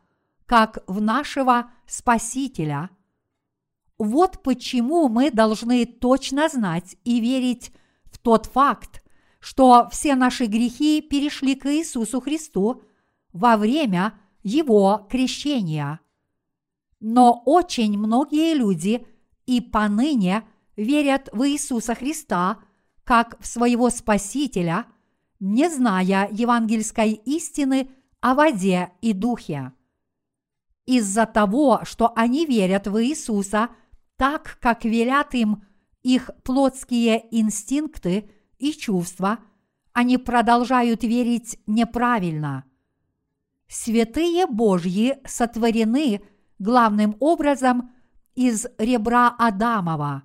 [0.47, 2.89] как в нашего Спасителя.
[3.99, 7.71] Вот почему мы должны точно знать и верить
[8.23, 9.03] тот факт,
[9.39, 12.81] что все наши грехи перешли к Иисусу Христу
[13.37, 15.99] во время Его крещения.
[16.99, 19.05] Но очень многие люди
[19.45, 20.43] и поныне
[20.75, 22.59] верят в Иисуса Христа
[23.03, 24.85] как в своего Спасителя,
[25.39, 29.71] не зная евангельской истины о воде и духе.
[30.85, 33.69] Из-за того, что они верят в Иисуса
[34.17, 35.63] так, как велят им
[36.03, 39.39] их плотские инстинкты и чувства,
[39.93, 42.65] они продолжают верить неправильно.
[43.67, 46.21] Святые Божьи сотворены
[46.57, 47.91] главным образом
[48.35, 50.23] из ребра Адамова.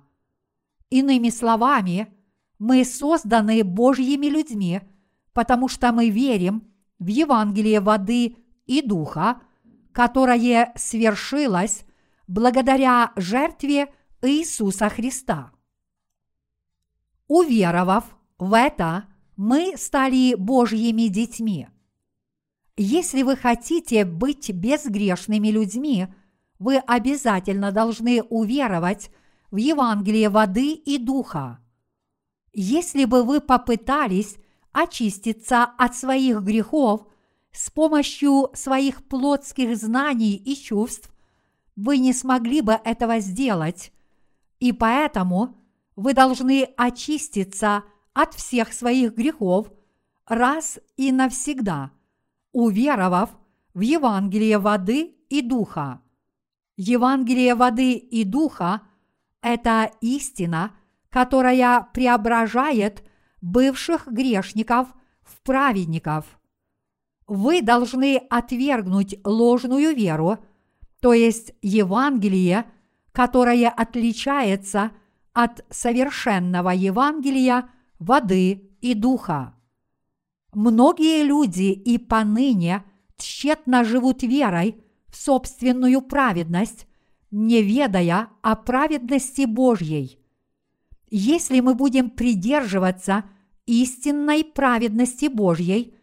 [0.89, 2.13] Иными словами,
[2.59, 4.81] мы созданы Божьими людьми,
[5.33, 9.41] потому что мы верим в Евангелие воды и духа,
[9.91, 11.85] которое свершилось
[12.27, 15.51] благодаря жертве Иисуса Христа.
[17.27, 18.05] Уверовав
[18.37, 21.67] в это, мы стали Божьими детьми.
[22.75, 26.07] Если вы хотите быть безгрешными людьми,
[26.57, 29.11] вы обязательно должны уверовать
[29.51, 31.59] в Евангелие воды и духа.
[32.51, 34.37] Если бы вы попытались
[34.71, 37.07] очиститься от своих грехов
[37.51, 41.11] с помощью своих плотских знаний и чувств,
[41.75, 43.91] вы не смогли бы этого сделать,
[44.59, 45.57] и поэтому
[45.95, 49.71] вы должны очиститься от всех своих грехов
[50.25, 51.91] раз и навсегда,
[52.53, 53.31] уверовав
[53.73, 56.01] в Евангелие воды и духа.
[56.77, 58.81] Евангелие воды и духа–
[59.41, 60.71] это истина,
[61.09, 63.03] которая преображает
[63.41, 64.87] бывших грешников
[65.21, 66.39] в праведников.
[67.27, 70.37] Вы должны отвергнуть ложную веру,
[71.01, 72.65] то есть Евангелие,
[73.11, 74.91] которое отличается–
[75.33, 79.55] от совершенного Евангелия воды и духа.
[80.53, 82.83] Многие люди и поныне
[83.17, 86.87] тщетно живут верой в собственную праведность,
[87.31, 90.19] не ведая о праведности Божьей.
[91.09, 93.23] Если мы будем придерживаться
[93.65, 95.95] истинной праведности Божьей,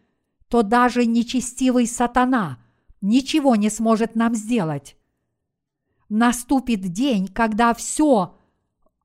[0.49, 2.59] то даже нечестивый сатана
[2.99, 4.97] ничего не сможет нам сделать.
[6.09, 8.35] Наступит день, когда все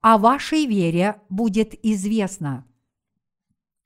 [0.00, 2.66] о вашей вере будет известно.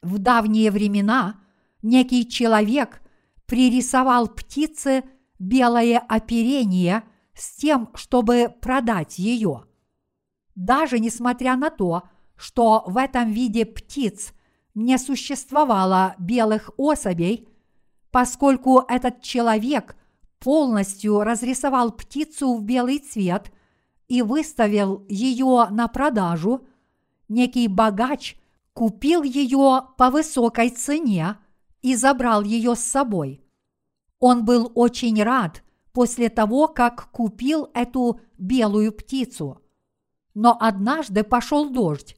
[0.01, 1.41] В давние времена
[1.83, 3.01] некий человек
[3.47, 5.05] пририсовал птице
[5.39, 7.05] белое оперение
[7.35, 9.64] с тем, чтобы продать ее.
[10.55, 12.03] Даже несмотря на то,
[12.37, 14.33] что в этом виде птиц
[14.74, 17.49] не существовало белых особей,
[18.11, 19.97] поскольку этот человек
[20.39, 23.53] полностью разрисовал птицу в белый цвет
[24.09, 26.66] и выставил ее на продажу,
[27.28, 28.37] некий богач
[28.72, 31.37] купил ее по высокой цене
[31.83, 33.43] и забрал ее с собой.
[34.18, 35.62] Он был очень рад
[35.93, 39.61] после того, как купил эту белую птицу.
[40.35, 42.16] Но однажды пошел дождь,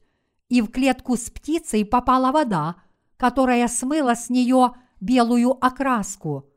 [0.49, 2.75] и в клетку с птицей попала вода,
[3.17, 6.49] которая смыла с нее белую окраску,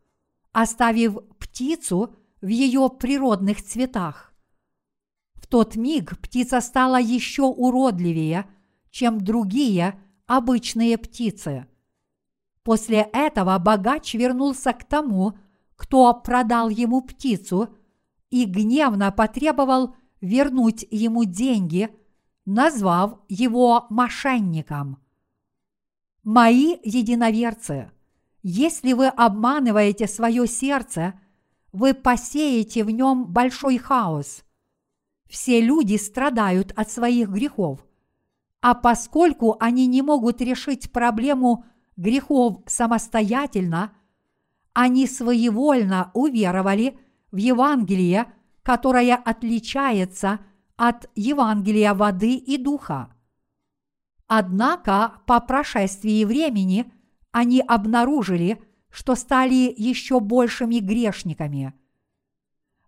[0.53, 4.35] оставив птицу в ее природных цветах.
[5.35, 8.47] В тот миг птица стала еще уродливее,
[8.91, 11.67] чем другие обычные птицы.
[12.67, 15.39] После этого богач вернулся к тому,
[15.77, 17.69] кто продал ему птицу,
[18.31, 21.95] и гневно потребовал вернуть ему деньги,
[22.45, 24.99] назвав его мошенником.
[26.25, 27.93] Мои единоверцы,
[28.43, 31.15] если вы обманываете свое сердце,
[31.71, 34.43] вы посеете в нем большой хаос.
[35.29, 37.87] Все люди страдают от своих грехов,
[38.61, 41.65] а поскольку они не могут решить проблему
[41.97, 43.93] грехов самостоятельно,
[44.73, 46.99] они своевольно уверовали
[47.33, 48.33] в Евангелие,
[48.63, 50.41] которое отличается
[50.77, 53.15] от Евангелия воды и духа.
[54.27, 56.93] Однако по прошествии времени
[57.31, 61.75] они обнаружили, что стали еще большими грешниками.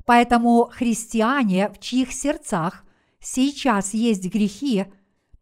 [0.05, 2.85] Поэтому христиане, в чьих сердцах
[3.21, 4.87] сейчас есть грехи,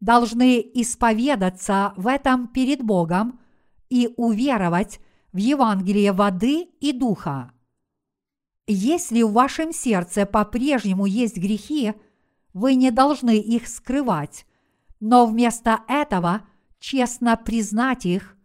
[0.01, 3.41] должны исповедаться в этом перед Богом
[3.89, 5.01] и уверовать
[5.33, 7.53] в Евангелие воды и духа.
[8.67, 11.95] Если в вашем сердце по-прежнему есть грехи,
[12.53, 14.47] вы не должны их скрывать,
[14.99, 16.43] но вместо этого
[16.79, 18.37] честно признать их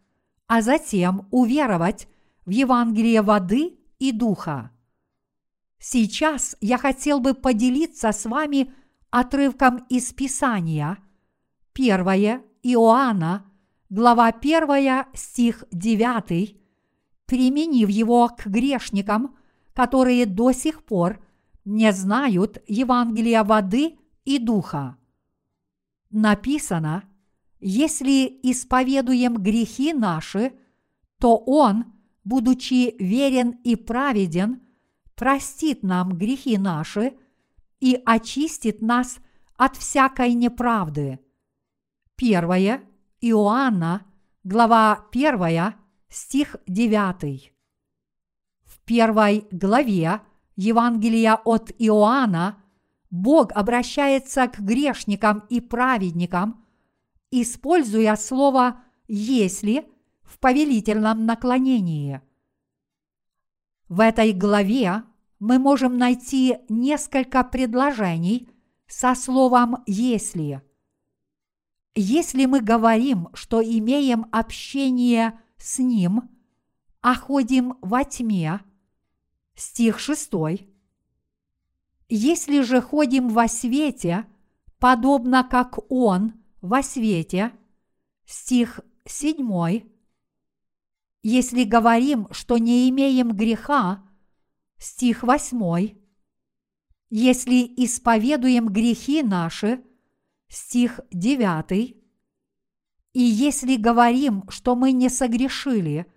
[0.52, 2.10] а затем уверовать
[2.46, 4.72] в Евангелие воды и духа.
[5.80, 8.74] Сейчас я хотел бы поделиться с вами
[9.12, 10.98] отрывком из Писания,
[11.74, 13.50] 1 Иоанна,
[13.92, 16.58] глава 1, стих 9,
[17.28, 19.38] применив его к грешникам,
[19.74, 21.24] которые до сих пор
[21.66, 24.98] не знают Евангелия воды и духа.
[26.10, 27.04] Написано–
[27.64, 30.54] если исповедуем грехи наши,
[31.20, 31.86] то Он,
[32.24, 34.64] будучи верен и праведен,
[35.14, 37.14] простит нам грехи наши
[37.80, 39.20] и очистит нас
[39.58, 41.20] от всякой неправды.
[42.16, 42.82] Первое
[43.22, 44.06] Иоанна,
[44.44, 45.74] глава 1,
[46.10, 47.54] стих 9.
[48.66, 50.22] В первой главе
[50.56, 52.58] Евангелия от Иоанна
[53.10, 56.66] Бог обращается к грешникам и праведникам–
[57.32, 59.90] используя слово «если»
[60.24, 62.22] в повелительном наклонении.
[63.90, 65.04] В этой главе
[65.40, 68.50] мы можем найти несколько предложений
[68.88, 70.62] со словом «если».
[71.94, 76.30] Если мы говорим, что имеем общение с Ним,
[77.02, 78.62] а ходим во тьме,
[79.56, 80.32] стих 6,
[82.10, 84.26] если же ходим во свете,
[84.80, 87.52] подобно как Он– во свете,
[88.26, 89.84] стих 7,
[91.24, 94.04] если говорим, что не имеем греха,
[94.78, 95.98] стих 8,
[97.10, 99.84] если исповедуем грехи наши,
[100.52, 101.96] стих 9,
[103.14, 106.12] и если говорим, что мы не согрешили,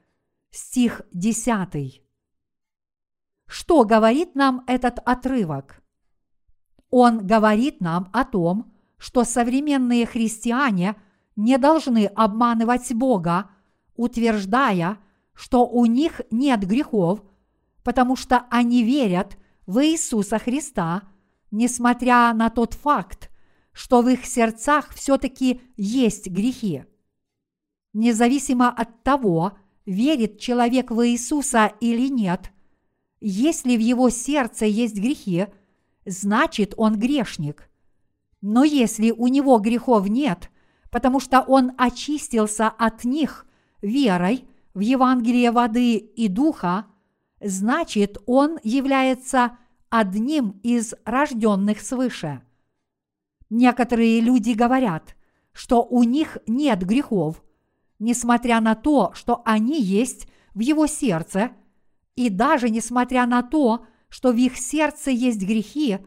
[0.50, 2.02] стих 10.
[3.46, 5.82] Что говорит нам этот отрывок?
[6.90, 10.96] Он говорит нам о том, что современные христиане
[11.36, 13.50] не должны обманывать Бога,
[13.94, 14.98] утверждая,
[15.32, 17.22] что у них нет грехов,
[17.84, 21.02] потому что они верят в Иисуса Христа,
[21.52, 23.30] несмотря на тот факт,
[23.74, 26.84] что в их сердцах все-таки есть грехи.
[27.92, 29.52] Независимо от того,
[29.84, 32.50] верит человек в Иисуса или нет,
[33.20, 35.48] если в его сердце есть грехи,
[36.06, 37.68] значит он грешник–
[38.46, 40.50] но если у него грехов нет,
[40.90, 43.46] потому что он очистился от них
[43.80, 44.44] верой
[44.74, 46.84] в Евангелие воды и духа,
[47.40, 49.56] значит, он является
[49.88, 52.42] одним из рожденных свыше.
[53.56, 55.14] Некоторые люди говорят,
[55.52, 57.40] что у них нет грехов,
[58.00, 61.52] несмотря на то, что они есть в его сердце,
[62.16, 65.98] и даже несмотря на то, что в их сердце есть грехи,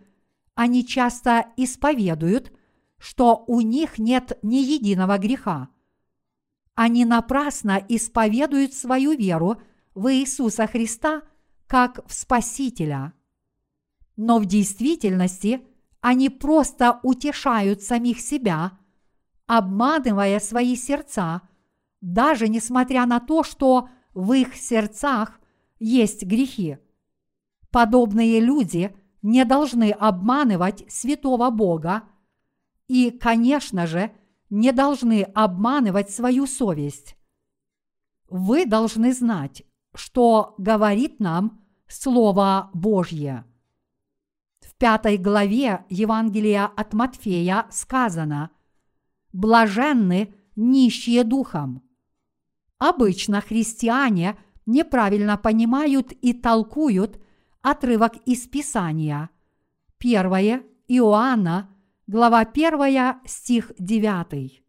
[0.56, 2.52] они часто исповедуют,
[2.98, 5.70] что у них нет ни единого греха.
[6.76, 9.62] Они напрасно исповедуют свою веру
[9.96, 11.22] в Иисуса Христа
[11.66, 13.14] как в Спасителя.
[14.18, 15.62] Но в действительности
[16.08, 18.78] они просто утешают самих себя,
[19.46, 21.42] обманывая свои сердца,
[22.00, 25.38] даже несмотря на то, что в их сердцах
[25.80, 26.78] есть грехи.
[27.72, 32.04] Подобные люди не должны обманывать святого Бога
[32.88, 34.14] и, конечно же,
[34.50, 37.18] не должны обманывать свою совесть.
[38.30, 43.44] Вы должны знать, что говорит нам Слово Божье.
[44.78, 48.52] Пятой главе Евангелия от Матфея сказано
[49.34, 51.82] «Блаженны нищие духом».
[52.78, 57.20] Обычно христиане неправильно понимают и толкуют
[57.64, 59.32] отрывок из Писания.
[59.98, 61.72] Первое Иоанна,
[62.06, 64.64] глава 1, стих 9.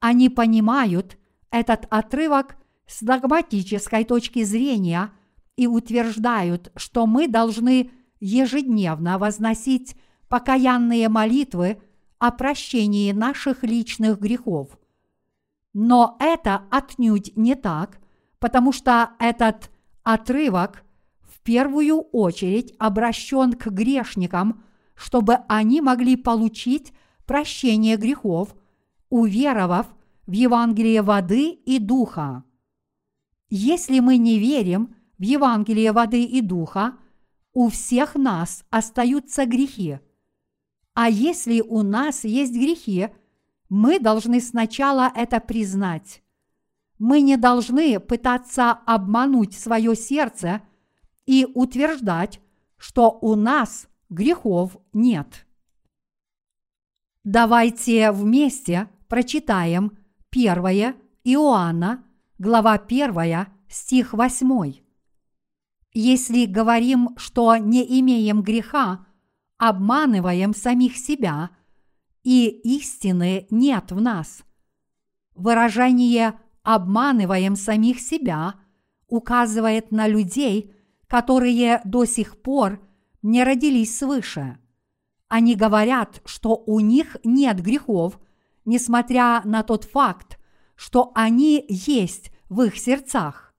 [0.00, 1.18] Они понимают
[1.50, 5.12] этот отрывок с догматической точки зрения
[5.56, 7.90] и утверждают, что мы должны
[8.24, 9.96] ежедневно возносить
[10.28, 11.82] покаянные молитвы
[12.18, 14.78] о прощении наших личных грехов.
[15.74, 18.00] Но это отнюдь не так,
[18.38, 19.70] потому что этот
[20.02, 20.84] отрывок
[21.20, 24.64] в первую очередь обращен к грешникам,
[24.94, 26.94] чтобы они могли получить
[27.26, 28.54] прощение грехов,
[29.10, 29.86] уверовав
[30.26, 32.44] в Евангелие воды и духа.
[33.50, 36.96] Если мы не верим в Евангелие воды и духа,
[37.54, 40.00] у всех нас остаются грехи.
[40.92, 43.08] А если у нас есть грехи,
[43.68, 46.22] мы должны сначала это признать.
[46.98, 50.62] Мы не должны пытаться обмануть свое сердце
[51.26, 52.40] и утверждать,
[52.76, 55.46] что у нас грехов нет.
[57.24, 59.96] Давайте вместе прочитаем
[60.30, 60.94] 1
[61.24, 62.04] Иоанна,
[62.38, 64.83] глава 1, стих 8.
[65.96, 69.06] Если говорим, что не имеем греха,
[69.58, 71.50] обманываем самих себя,
[72.24, 74.42] и истины нет в нас.
[75.36, 76.34] Выражение
[76.64, 78.54] «обманываем самих себя»
[79.06, 80.74] указывает на людей,
[81.06, 82.80] которые до сих пор
[83.22, 84.58] не родились свыше.
[85.28, 88.18] Они говорят, что у них нет грехов,
[88.64, 90.40] несмотря на тот факт,
[90.74, 93.54] что они есть в их сердцах.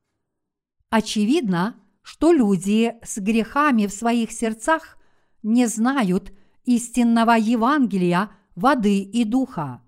[0.90, 1.76] Очевидно,
[2.06, 4.96] что люди с грехами в своих сердцах
[5.42, 6.32] не знают
[6.64, 9.82] истинного Евангелия воды и духа.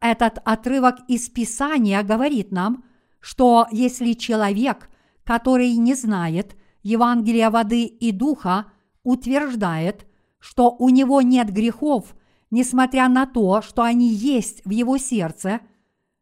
[0.00, 2.84] Этот отрывок из Писания говорит нам,
[3.20, 4.90] что если человек,
[5.22, 8.72] который не знает Евангелия воды и духа,
[9.04, 10.08] утверждает,
[10.40, 12.16] что у него нет грехов,
[12.50, 15.60] несмотря на то, что они есть в его сердце,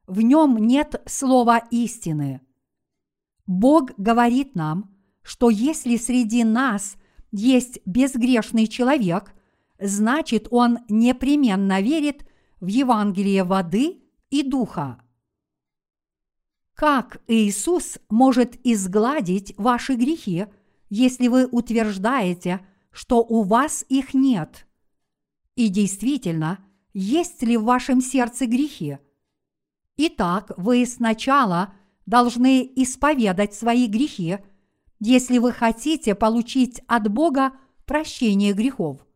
[0.07, 2.43] в нем нет слова истины.
[3.47, 4.96] Бог говорит нам,
[5.27, 6.97] что если среди нас
[7.33, 9.35] есть безгрешный человек,
[9.81, 12.25] значит он непременно верит
[12.61, 15.03] в Евангелие воды и духа.
[16.75, 20.47] Как Иисус может изгладить ваши грехи,
[20.91, 24.65] если вы утверждаете, что у вас их нет?
[25.57, 26.61] И действительно,
[26.95, 28.99] есть ли в вашем сердце грехи?
[29.97, 31.75] Итак, вы сначала
[32.05, 34.39] должны исповедать свои грехи,
[34.99, 37.53] если вы хотите получить от Бога
[37.85, 39.07] прощение грехов.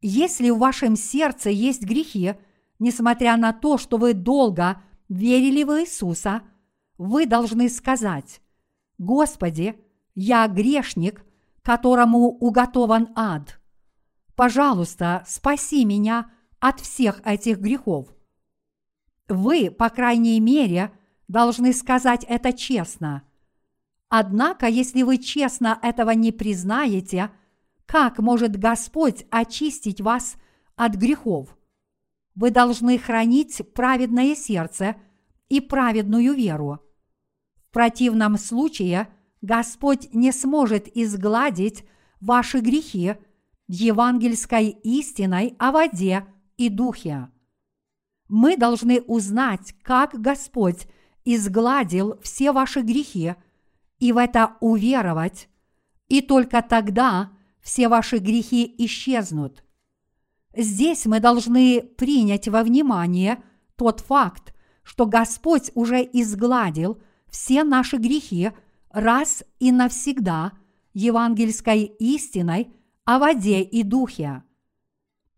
[0.00, 2.34] Если в вашем сердце есть грехи,
[2.78, 6.42] несмотря на то, что вы долго верили в Иисуса,
[6.98, 8.40] вы должны сказать,
[8.98, 9.76] «Господи,
[10.14, 11.24] я грешник,
[11.62, 13.60] которому уготован ад.
[14.34, 18.08] Пожалуйста, спаси меня от всех этих грехов».
[19.28, 20.92] Вы, по крайней мере,
[21.28, 23.22] должны сказать это честно.
[24.14, 27.30] Однако, если вы честно этого не признаете–
[27.92, 30.36] как может Господь очистить вас
[30.76, 31.54] от грехов?
[32.34, 34.96] Вы должны хранить праведное сердце
[35.50, 36.80] и праведную веру.
[37.68, 39.08] В противном случае
[39.42, 41.84] Господь не сможет изгладить
[42.18, 43.16] ваши грехи
[43.68, 47.28] евангельской истиной о воде и духе.
[48.26, 50.86] Мы должны узнать, как Господь
[51.26, 53.34] изгладил все ваши грехи
[54.02, 55.48] и в это уверовать,
[56.08, 57.30] и только тогда
[57.60, 59.62] все ваши грехи исчезнут.
[60.56, 63.40] Здесь мы должны принять во внимание
[63.76, 68.50] тот факт, что Господь уже изгладил все наши грехи
[68.90, 70.50] раз и навсегда
[70.94, 72.72] евангельской истиной
[73.04, 74.42] о воде и духе.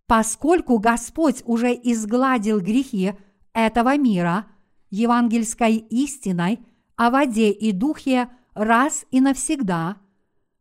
[0.07, 3.13] Поскольку Господь уже изгладил грехи
[3.53, 4.47] этого мира
[4.89, 6.61] евангельской истиной
[6.97, 9.97] о воде и духе раз и навсегда,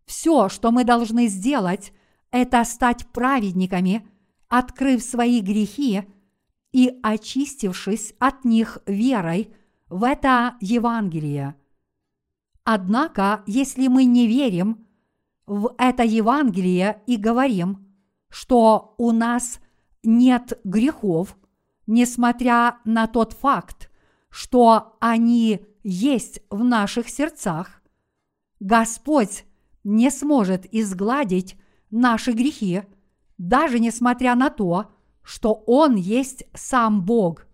[0.06, 1.94] все, что мы должны сделать,
[2.32, 4.08] это стать праведниками,
[4.50, 6.04] открыв свои грехи
[6.72, 9.54] и очистившись от них верой
[9.90, 11.56] в это Евангелие.
[12.64, 14.88] Однако, если мы не верим
[15.46, 17.86] в это Евангелие и говорим,
[18.30, 19.60] что у нас
[20.02, 21.38] нет грехов,
[21.86, 23.92] несмотря на тот факт,
[24.30, 27.83] что они есть в наших сердцах,
[28.64, 29.44] Господь
[29.84, 31.58] не сможет изгладить
[31.92, 32.84] наши грехи,
[33.38, 34.90] даже несмотря на то,
[35.22, 37.46] что Он есть сам Бог.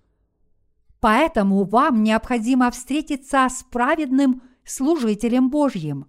[0.99, 6.05] Поэтому вам необходимо встретиться с праведным служителем Божьим.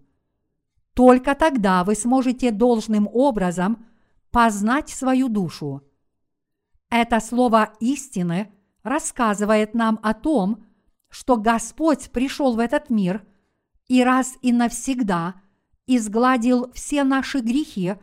[0.92, 3.86] Только тогда вы сможете должным образом
[4.30, 5.82] познать свою душу.
[6.90, 10.66] Это слово истины рассказывает нам о том,
[11.09, 13.24] что Господь пришел в этот мир
[13.91, 15.34] и раз и навсегда
[15.86, 17.97] изгладил все наши грехи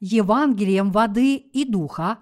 [0.00, 2.18] Евангелием воды и духа.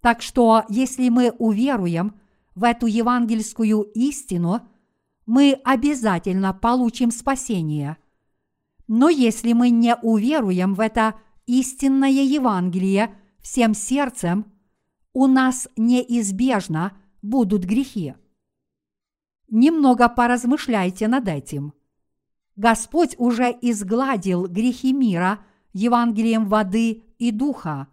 [0.00, 2.20] Так что, если мы уверуем
[2.54, 4.60] в эту евангельскую истину–
[5.28, 7.98] мы обязательно получим спасение.
[8.86, 14.50] Но если мы не уверуем в это истинное Евангелие всем сердцем,
[15.12, 18.14] у нас неизбежно будут грехи.
[19.50, 21.74] Немного поразмышляйте над этим.
[22.58, 25.38] Господь уже изгладил грехи мира
[25.72, 27.88] Евангелием воды и духа.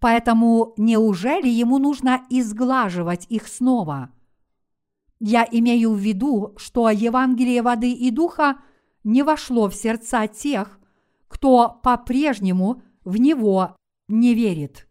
[0.00, 4.10] Поэтому неужели ему нужно изглаживать их снова–
[5.20, 8.56] я имею в виду, что Евангелие воды и духа
[9.04, 10.80] не вошло в сердца тех,
[11.28, 13.76] кто по-прежнему в него
[14.08, 14.88] не верит.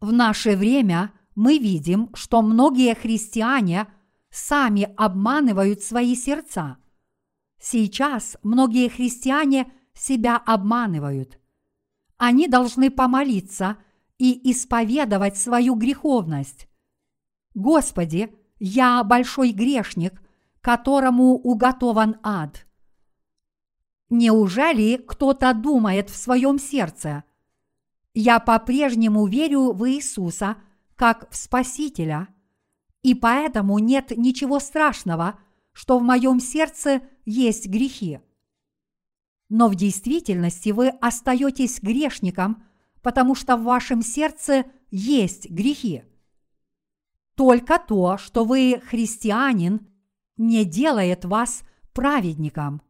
[0.00, 3.88] В наше время мы видим, что многие христиане
[4.30, 6.78] сами обманывают свои сердца.
[7.68, 11.40] Сейчас многие христиане себя обманывают.
[12.16, 13.76] Они должны помолиться
[14.18, 16.68] и исповедовать свою греховность.
[17.54, 20.22] Господи, я большой грешник,
[20.60, 22.68] которому уготован ад.
[24.10, 27.24] Неужели кто-то думает в своем сердце?
[28.14, 30.56] Я по-прежнему верю в Иисуса
[30.94, 32.28] как в Спасителя,
[33.02, 35.40] и поэтому нет ничего страшного,
[35.72, 38.20] что в моем сердце есть грехи.
[39.50, 42.64] Но в действительности вы остаетесь грешником,
[43.02, 46.04] потому что в вашем сердце есть грехи–
[47.36, 49.86] только то, что вы христианин,
[50.38, 51.62] не делает вас
[51.92, 52.82] праведником.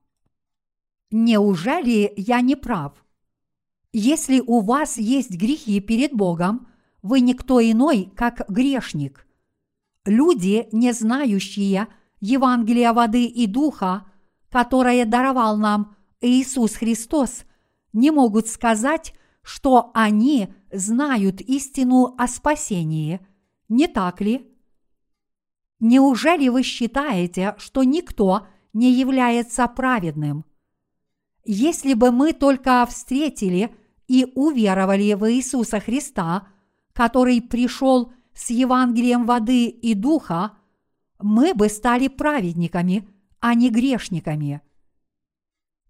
[1.10, 3.04] Неужели я не прав?
[3.92, 6.68] Если у вас есть грехи перед Богом,
[7.02, 9.26] вы никто иной, как грешник.
[10.04, 11.88] Люди, не знающие
[12.20, 14.06] Евангелия воды и духа,
[14.50, 17.44] которое даровал нам Иисус Христос,
[17.92, 23.20] не могут сказать, что они знают истину о спасении–
[23.68, 24.46] не так ли?
[25.80, 30.44] Неужели вы считаете, что никто не является праведным?
[31.44, 33.74] Если бы мы только встретили
[34.08, 36.48] и уверовали в Иисуса Христа,
[36.92, 40.56] который пришел с Евангелием воды и духа,
[41.18, 43.08] мы бы стали праведниками,
[43.40, 44.60] а не грешниками.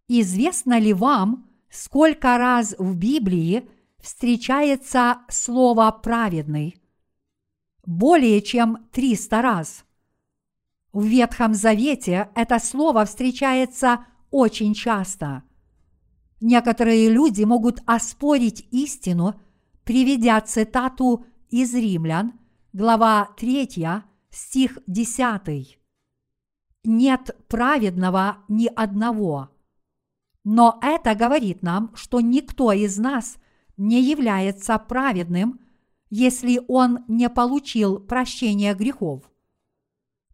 [0.09, 3.69] Известно ли вам, сколько раз в Библии
[3.99, 6.81] встречается слово «праведный»?
[7.87, 9.85] более чем 300 раз.
[10.93, 15.45] В Ветхом Завете это слово встречается очень часто.
[16.41, 19.41] Некоторые люди могут оспорить истину,
[19.85, 22.35] приведя цитату из Римлян,
[22.73, 25.79] глава 3, стих 10.
[26.87, 29.51] «Нет праведного ни одного».
[30.45, 33.37] Но это говорит нам, что никто из нас
[33.77, 35.61] не является праведным–
[36.11, 39.31] если он не получил прощения грехов.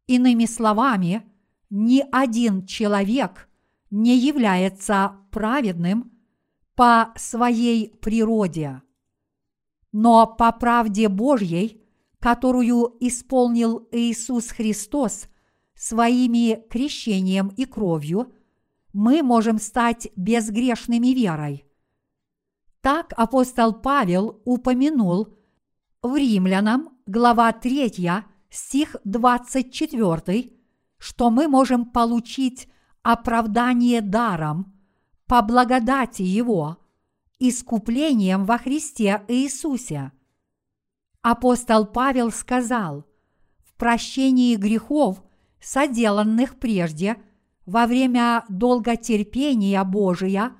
[0.06, 1.22] Иными словами,
[1.70, 3.48] ни один человек
[3.90, 6.12] не является праведным
[6.74, 8.82] по своей природе.
[9.92, 11.82] Но по правде Божьей,
[12.18, 15.28] которую исполнил Иисус Христос
[15.82, 18.32] своими крещением и кровью,
[18.92, 21.64] мы можем стать безгрешными верой.
[22.82, 25.36] Так апостол Павел упомянул
[26.00, 28.10] в Римлянам, глава 3,
[28.48, 30.52] стих 24,
[30.98, 32.68] что мы можем получить
[33.02, 34.72] оправдание даром
[35.26, 36.78] по благодати Его,
[37.40, 40.12] искуплением во Христе Иисусе.
[41.22, 43.04] Апостол Павел сказал,
[43.64, 45.24] в прощении грехов,
[45.62, 47.16] соделанных прежде,
[47.64, 50.56] во время долготерпения Божия,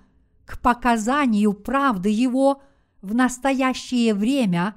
[0.46, 2.62] к показанию правды Его
[3.00, 4.76] в настоящее время,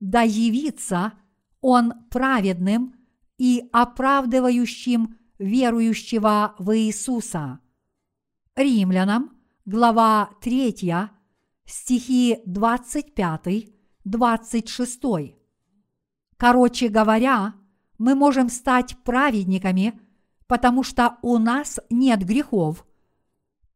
[0.00, 1.12] да явится
[1.60, 2.94] Он праведным
[3.36, 7.60] и оправдывающим верующего в Иисуса.
[8.56, 10.92] Римлянам, глава 3,
[11.66, 15.36] стихи 25-26.
[16.36, 17.54] Короче говоря,
[18.02, 19.96] мы можем стать праведниками,
[20.48, 22.84] потому что у нас нет грехов,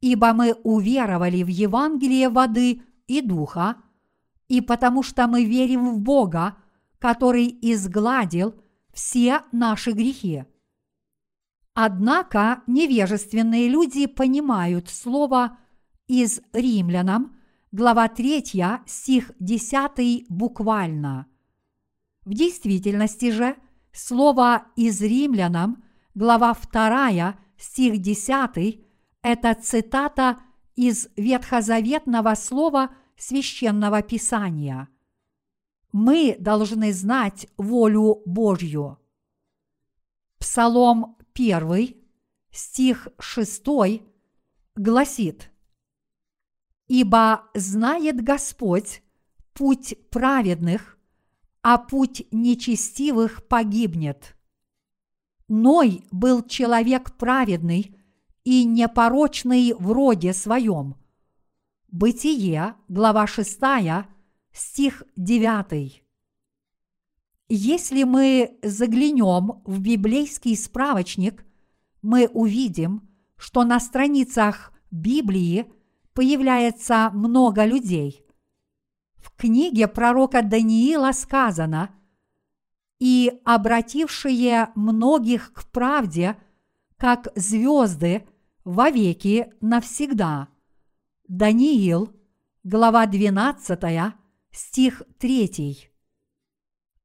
[0.01, 3.77] ибо мы уверовали в Евангелие воды и духа,
[4.49, 6.57] и потому что мы верим в Бога,
[6.99, 8.57] который изгладил
[8.93, 10.45] все наши грехи.
[11.73, 15.57] Однако невежественные люди понимают слово
[16.09, 17.37] из Римлянам,
[17.71, 18.43] глава 3,
[18.87, 21.27] стих 10 буквально.
[22.25, 23.57] В действительности же
[23.97, 25.83] слово из Римлянам,
[26.15, 28.81] глава 2, стих 10–
[29.23, 30.39] это цитата
[30.75, 34.89] из ветхозаветного слова священного писания.
[35.93, 38.99] Мы должны знать волю Божью.
[40.39, 41.97] Псалом 1,
[42.51, 43.65] стих 6
[44.75, 45.51] гласит
[46.87, 49.03] «Ибо знает Господь
[49.55, 50.96] путь праведных,
[51.69, 54.37] а путь нечестивых погибнет».
[55.49, 57.97] Ной был человек праведный
[58.45, 60.95] и непорочный в роде своем.
[61.89, 63.59] Бытие, глава 6,
[64.53, 66.05] стих 9.
[67.49, 71.45] Если мы заглянем в библейский справочник,
[72.01, 75.67] мы увидим, что на страницах Библии
[76.15, 78.26] появляется много людей.
[79.27, 81.91] В книге пророка Даниила сказано
[83.01, 86.37] «И обратившие многих к правде,
[86.97, 88.25] как звезды,
[88.65, 90.49] вовеки навсегда».
[91.27, 92.15] Даниил,
[92.63, 94.15] глава 12,
[94.53, 95.91] стих 3.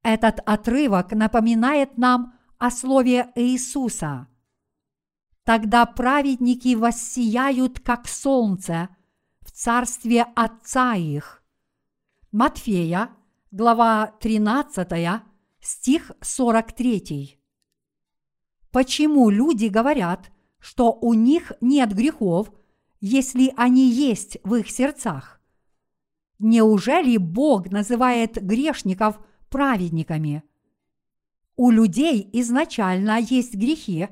[0.04, 4.28] Этот отрывок напоминает нам о слове Иисуса.
[5.42, 8.90] Тогда праведники воссияют, как солнце,
[9.40, 11.41] в царстве Отца их.
[12.32, 13.10] Матфея,
[13.50, 15.22] глава 13,
[15.60, 17.38] стих 43.
[18.70, 22.52] Почему люди говорят, что у них нет грехов,
[23.00, 25.40] если они есть в их сердцах?
[26.38, 29.20] Неужели Бог называет грешников–
[29.52, 30.42] праведниками.
[31.56, 34.08] У людей изначально есть грехи,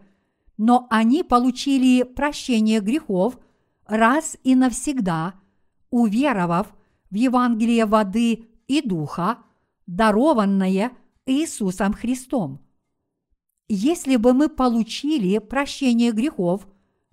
[0.58, 3.38] но они получили прощение грехов
[3.86, 5.34] раз и навсегда,
[5.88, 6.72] уверовав
[7.10, 9.38] в Евангелие воды и духа,
[9.86, 10.92] дарованное
[11.26, 12.60] Иисусом Христом.
[13.68, 16.66] Если бы мы получили прощение грехов,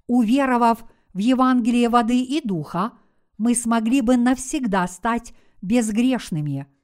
[0.08, 0.84] уверовав
[1.14, 2.94] в Евангелие воды и духа,
[3.38, 6.68] мы смогли бы навсегда стать безгрешными–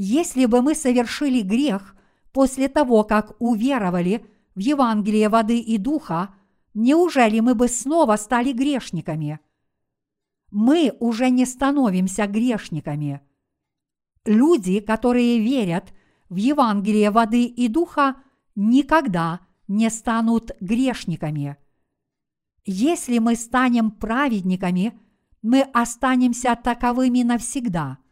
[0.00, 1.96] если бы мы совершили грех
[2.32, 4.24] после того, как уверовали
[4.54, 6.36] в Евангелие воды и духа,
[6.72, 9.40] неужели мы бы снова стали грешниками?
[10.50, 13.20] Мы уже не становимся грешниками.
[14.24, 15.92] Люди, которые верят
[16.28, 18.16] в Евангелие воды и духа,
[18.54, 21.56] никогда не станут грешниками.
[22.64, 24.98] Если мы станем праведниками,
[25.42, 27.98] мы останемся таковыми навсегда–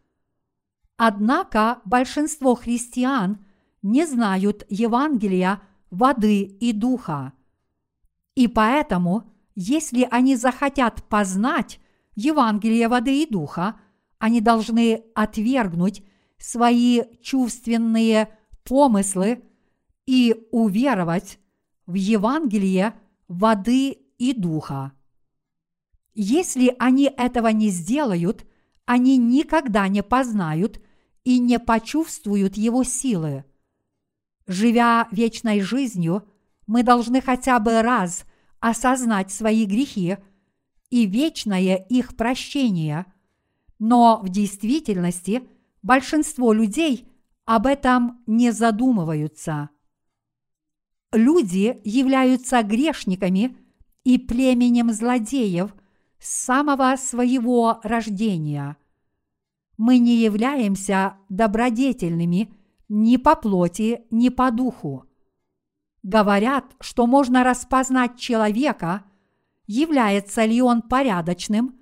[0.96, 3.44] Однако большинство христиан
[3.82, 5.60] не знают Евангелия
[5.90, 7.34] воды и духа.
[8.34, 11.80] И поэтому, если они захотят познать
[12.16, 13.78] Евангелие воды и духа,
[14.18, 16.02] они должны отвергнуть
[16.38, 19.44] свои чувственные помыслы
[20.06, 21.38] и уверовать
[21.86, 22.94] в Евангелие
[23.28, 24.92] воды и духа.
[26.14, 28.46] Если они этого не сделают,
[28.86, 30.80] они никогда не познают
[31.24, 33.44] и не почувствуют его силы.
[34.46, 36.26] Живя вечной жизнью,
[36.66, 38.24] мы должны хотя бы раз
[38.60, 40.16] осознать свои грехи
[40.96, 43.04] и вечное их прощение,
[43.78, 45.42] но в действительности
[45.82, 47.06] большинство людей
[47.44, 49.68] об этом не задумываются.
[51.12, 53.58] люди являются грешниками
[54.04, 55.74] и племенем злодеев
[56.18, 58.78] с самого своего рождения.
[59.76, 62.54] Мы не являемся добродетельными
[62.88, 65.04] ни по плоти, ни по духу.
[66.02, 69.04] Говорят, что можно распознать человека,
[69.66, 71.78] является ли он порядочным,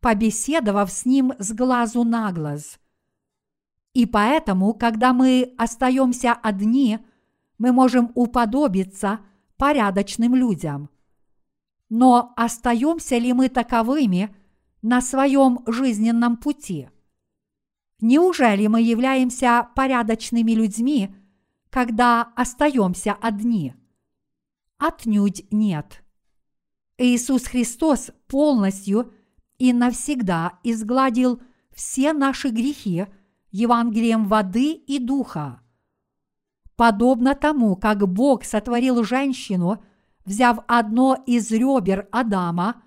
[0.00, 2.78] побеседовав с ним с глазу на глаз.
[3.94, 6.98] И поэтому, когда мы остаемся одни,
[7.58, 9.20] мы можем уподобиться
[9.56, 10.90] порядочным людям.
[11.88, 14.34] Но остаемся ли мы таковыми
[14.82, 16.90] на своем жизненном пути?
[18.00, 21.14] Неужели мы являемся порядочными людьми,
[21.70, 23.74] когда остаемся одни?
[24.76, 26.04] Отнюдь нет.
[26.98, 29.12] Иисус Христос полностью
[29.58, 31.40] и навсегда изгладил
[31.72, 33.06] все наши грехи
[33.50, 35.62] Евангелием воды и духа.
[36.76, 39.82] Подобно тому, как Бог сотворил женщину,
[40.24, 42.82] взяв одно из ребер Адама,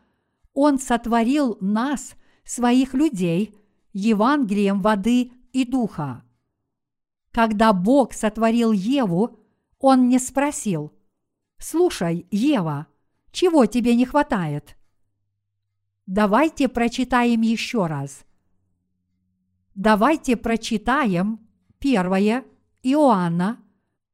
[0.54, 3.56] Он сотворил нас, своих людей,
[3.94, 6.24] Евангелием воды и духа.
[7.32, 9.40] Когда Бог сотворил Еву,
[9.80, 10.92] Он не спросил,
[11.58, 12.88] «Слушай, Ева,
[13.32, 14.76] чего тебе не хватает?»
[16.14, 18.26] Давайте прочитаем еще раз.
[19.76, 21.40] Давайте прочитаем
[21.80, 22.44] первое
[22.84, 23.60] Иоанна,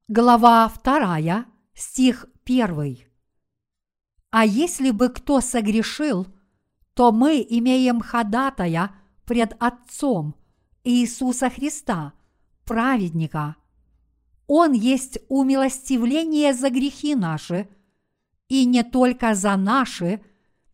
[0.08, 2.98] глава 2, стих 1.
[4.30, 6.28] А если бы кто согрешил,
[6.94, 8.92] то мы имеем ходатая
[9.26, 10.36] пред Отцом
[10.84, 12.14] Иисуса Христа,
[12.64, 13.56] праведника.
[14.46, 17.68] Он есть умилостивление за грехи наши,
[18.50, 20.22] и не только за наши,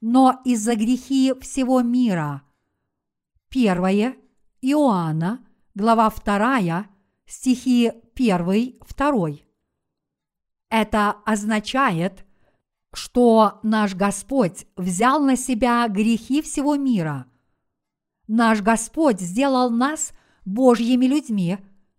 [0.01, 2.43] но и за грехи всего мира.
[3.49, 4.15] Первое
[4.61, 5.45] Иоанна,
[5.75, 6.87] глава 2,
[7.25, 9.29] стихи 1, 2.
[10.69, 12.25] Это означает,
[12.93, 17.25] что наш Господь взял на себя грехи всего мира.
[18.27, 20.13] Наш Господь сделал нас
[20.45, 21.57] Божьими людьми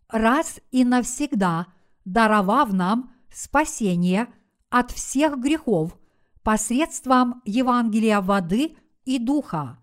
[0.09, 1.67] раз и навсегда,
[2.05, 4.29] даровав нам спасение
[4.75, 5.97] от всех грехов
[6.43, 9.79] посредством Евангелия воды и духа.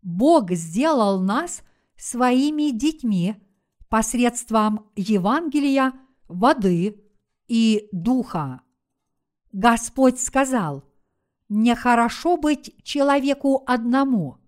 [0.00, 1.62] Бог сделал нас
[1.94, 3.36] своими детьми
[3.90, 5.92] посредством Евангелия
[6.26, 7.04] воды
[7.48, 8.62] и духа.
[9.52, 10.84] Господь сказал,
[11.50, 14.38] нехорошо быть человеку одному.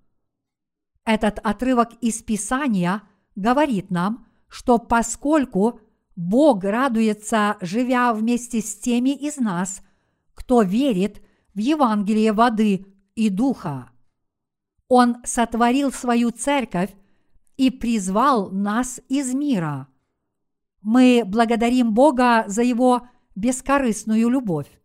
[1.05, 3.03] Этот отрывок из Писания
[3.37, 5.81] говорит нам, что поскольку
[6.21, 9.83] Бог радуется, живя вместе с теми из нас,
[10.35, 11.23] кто верит
[11.55, 13.91] в Евангелие воды и духа.
[14.89, 16.91] Он сотворил свою церковь
[17.57, 19.89] и призвал нас из мира.
[20.83, 24.81] Мы благодарим Бога за Его бескорыстную любовь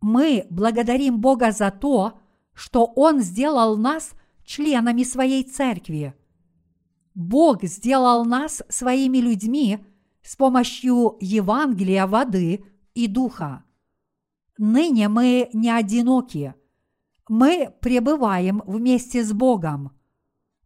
[0.00, 2.18] мы благодарим Бога за то,
[2.52, 4.12] что Он сделал нас
[4.44, 6.14] членами своей церкви.
[7.14, 9.84] Бог сделал нас своими людьми
[10.26, 12.64] с помощью Евангелия воды
[12.94, 13.64] и духа.
[14.58, 16.54] Ныне мы не одиноки.
[17.28, 19.96] Мы пребываем вместе с Богом.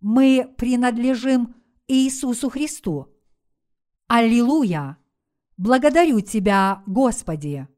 [0.01, 1.55] Мы принадлежим
[1.89, 3.09] Иисусу Христу.
[4.09, 4.97] Аллилуйя!
[5.59, 7.69] Благодарю Тебя, Господи!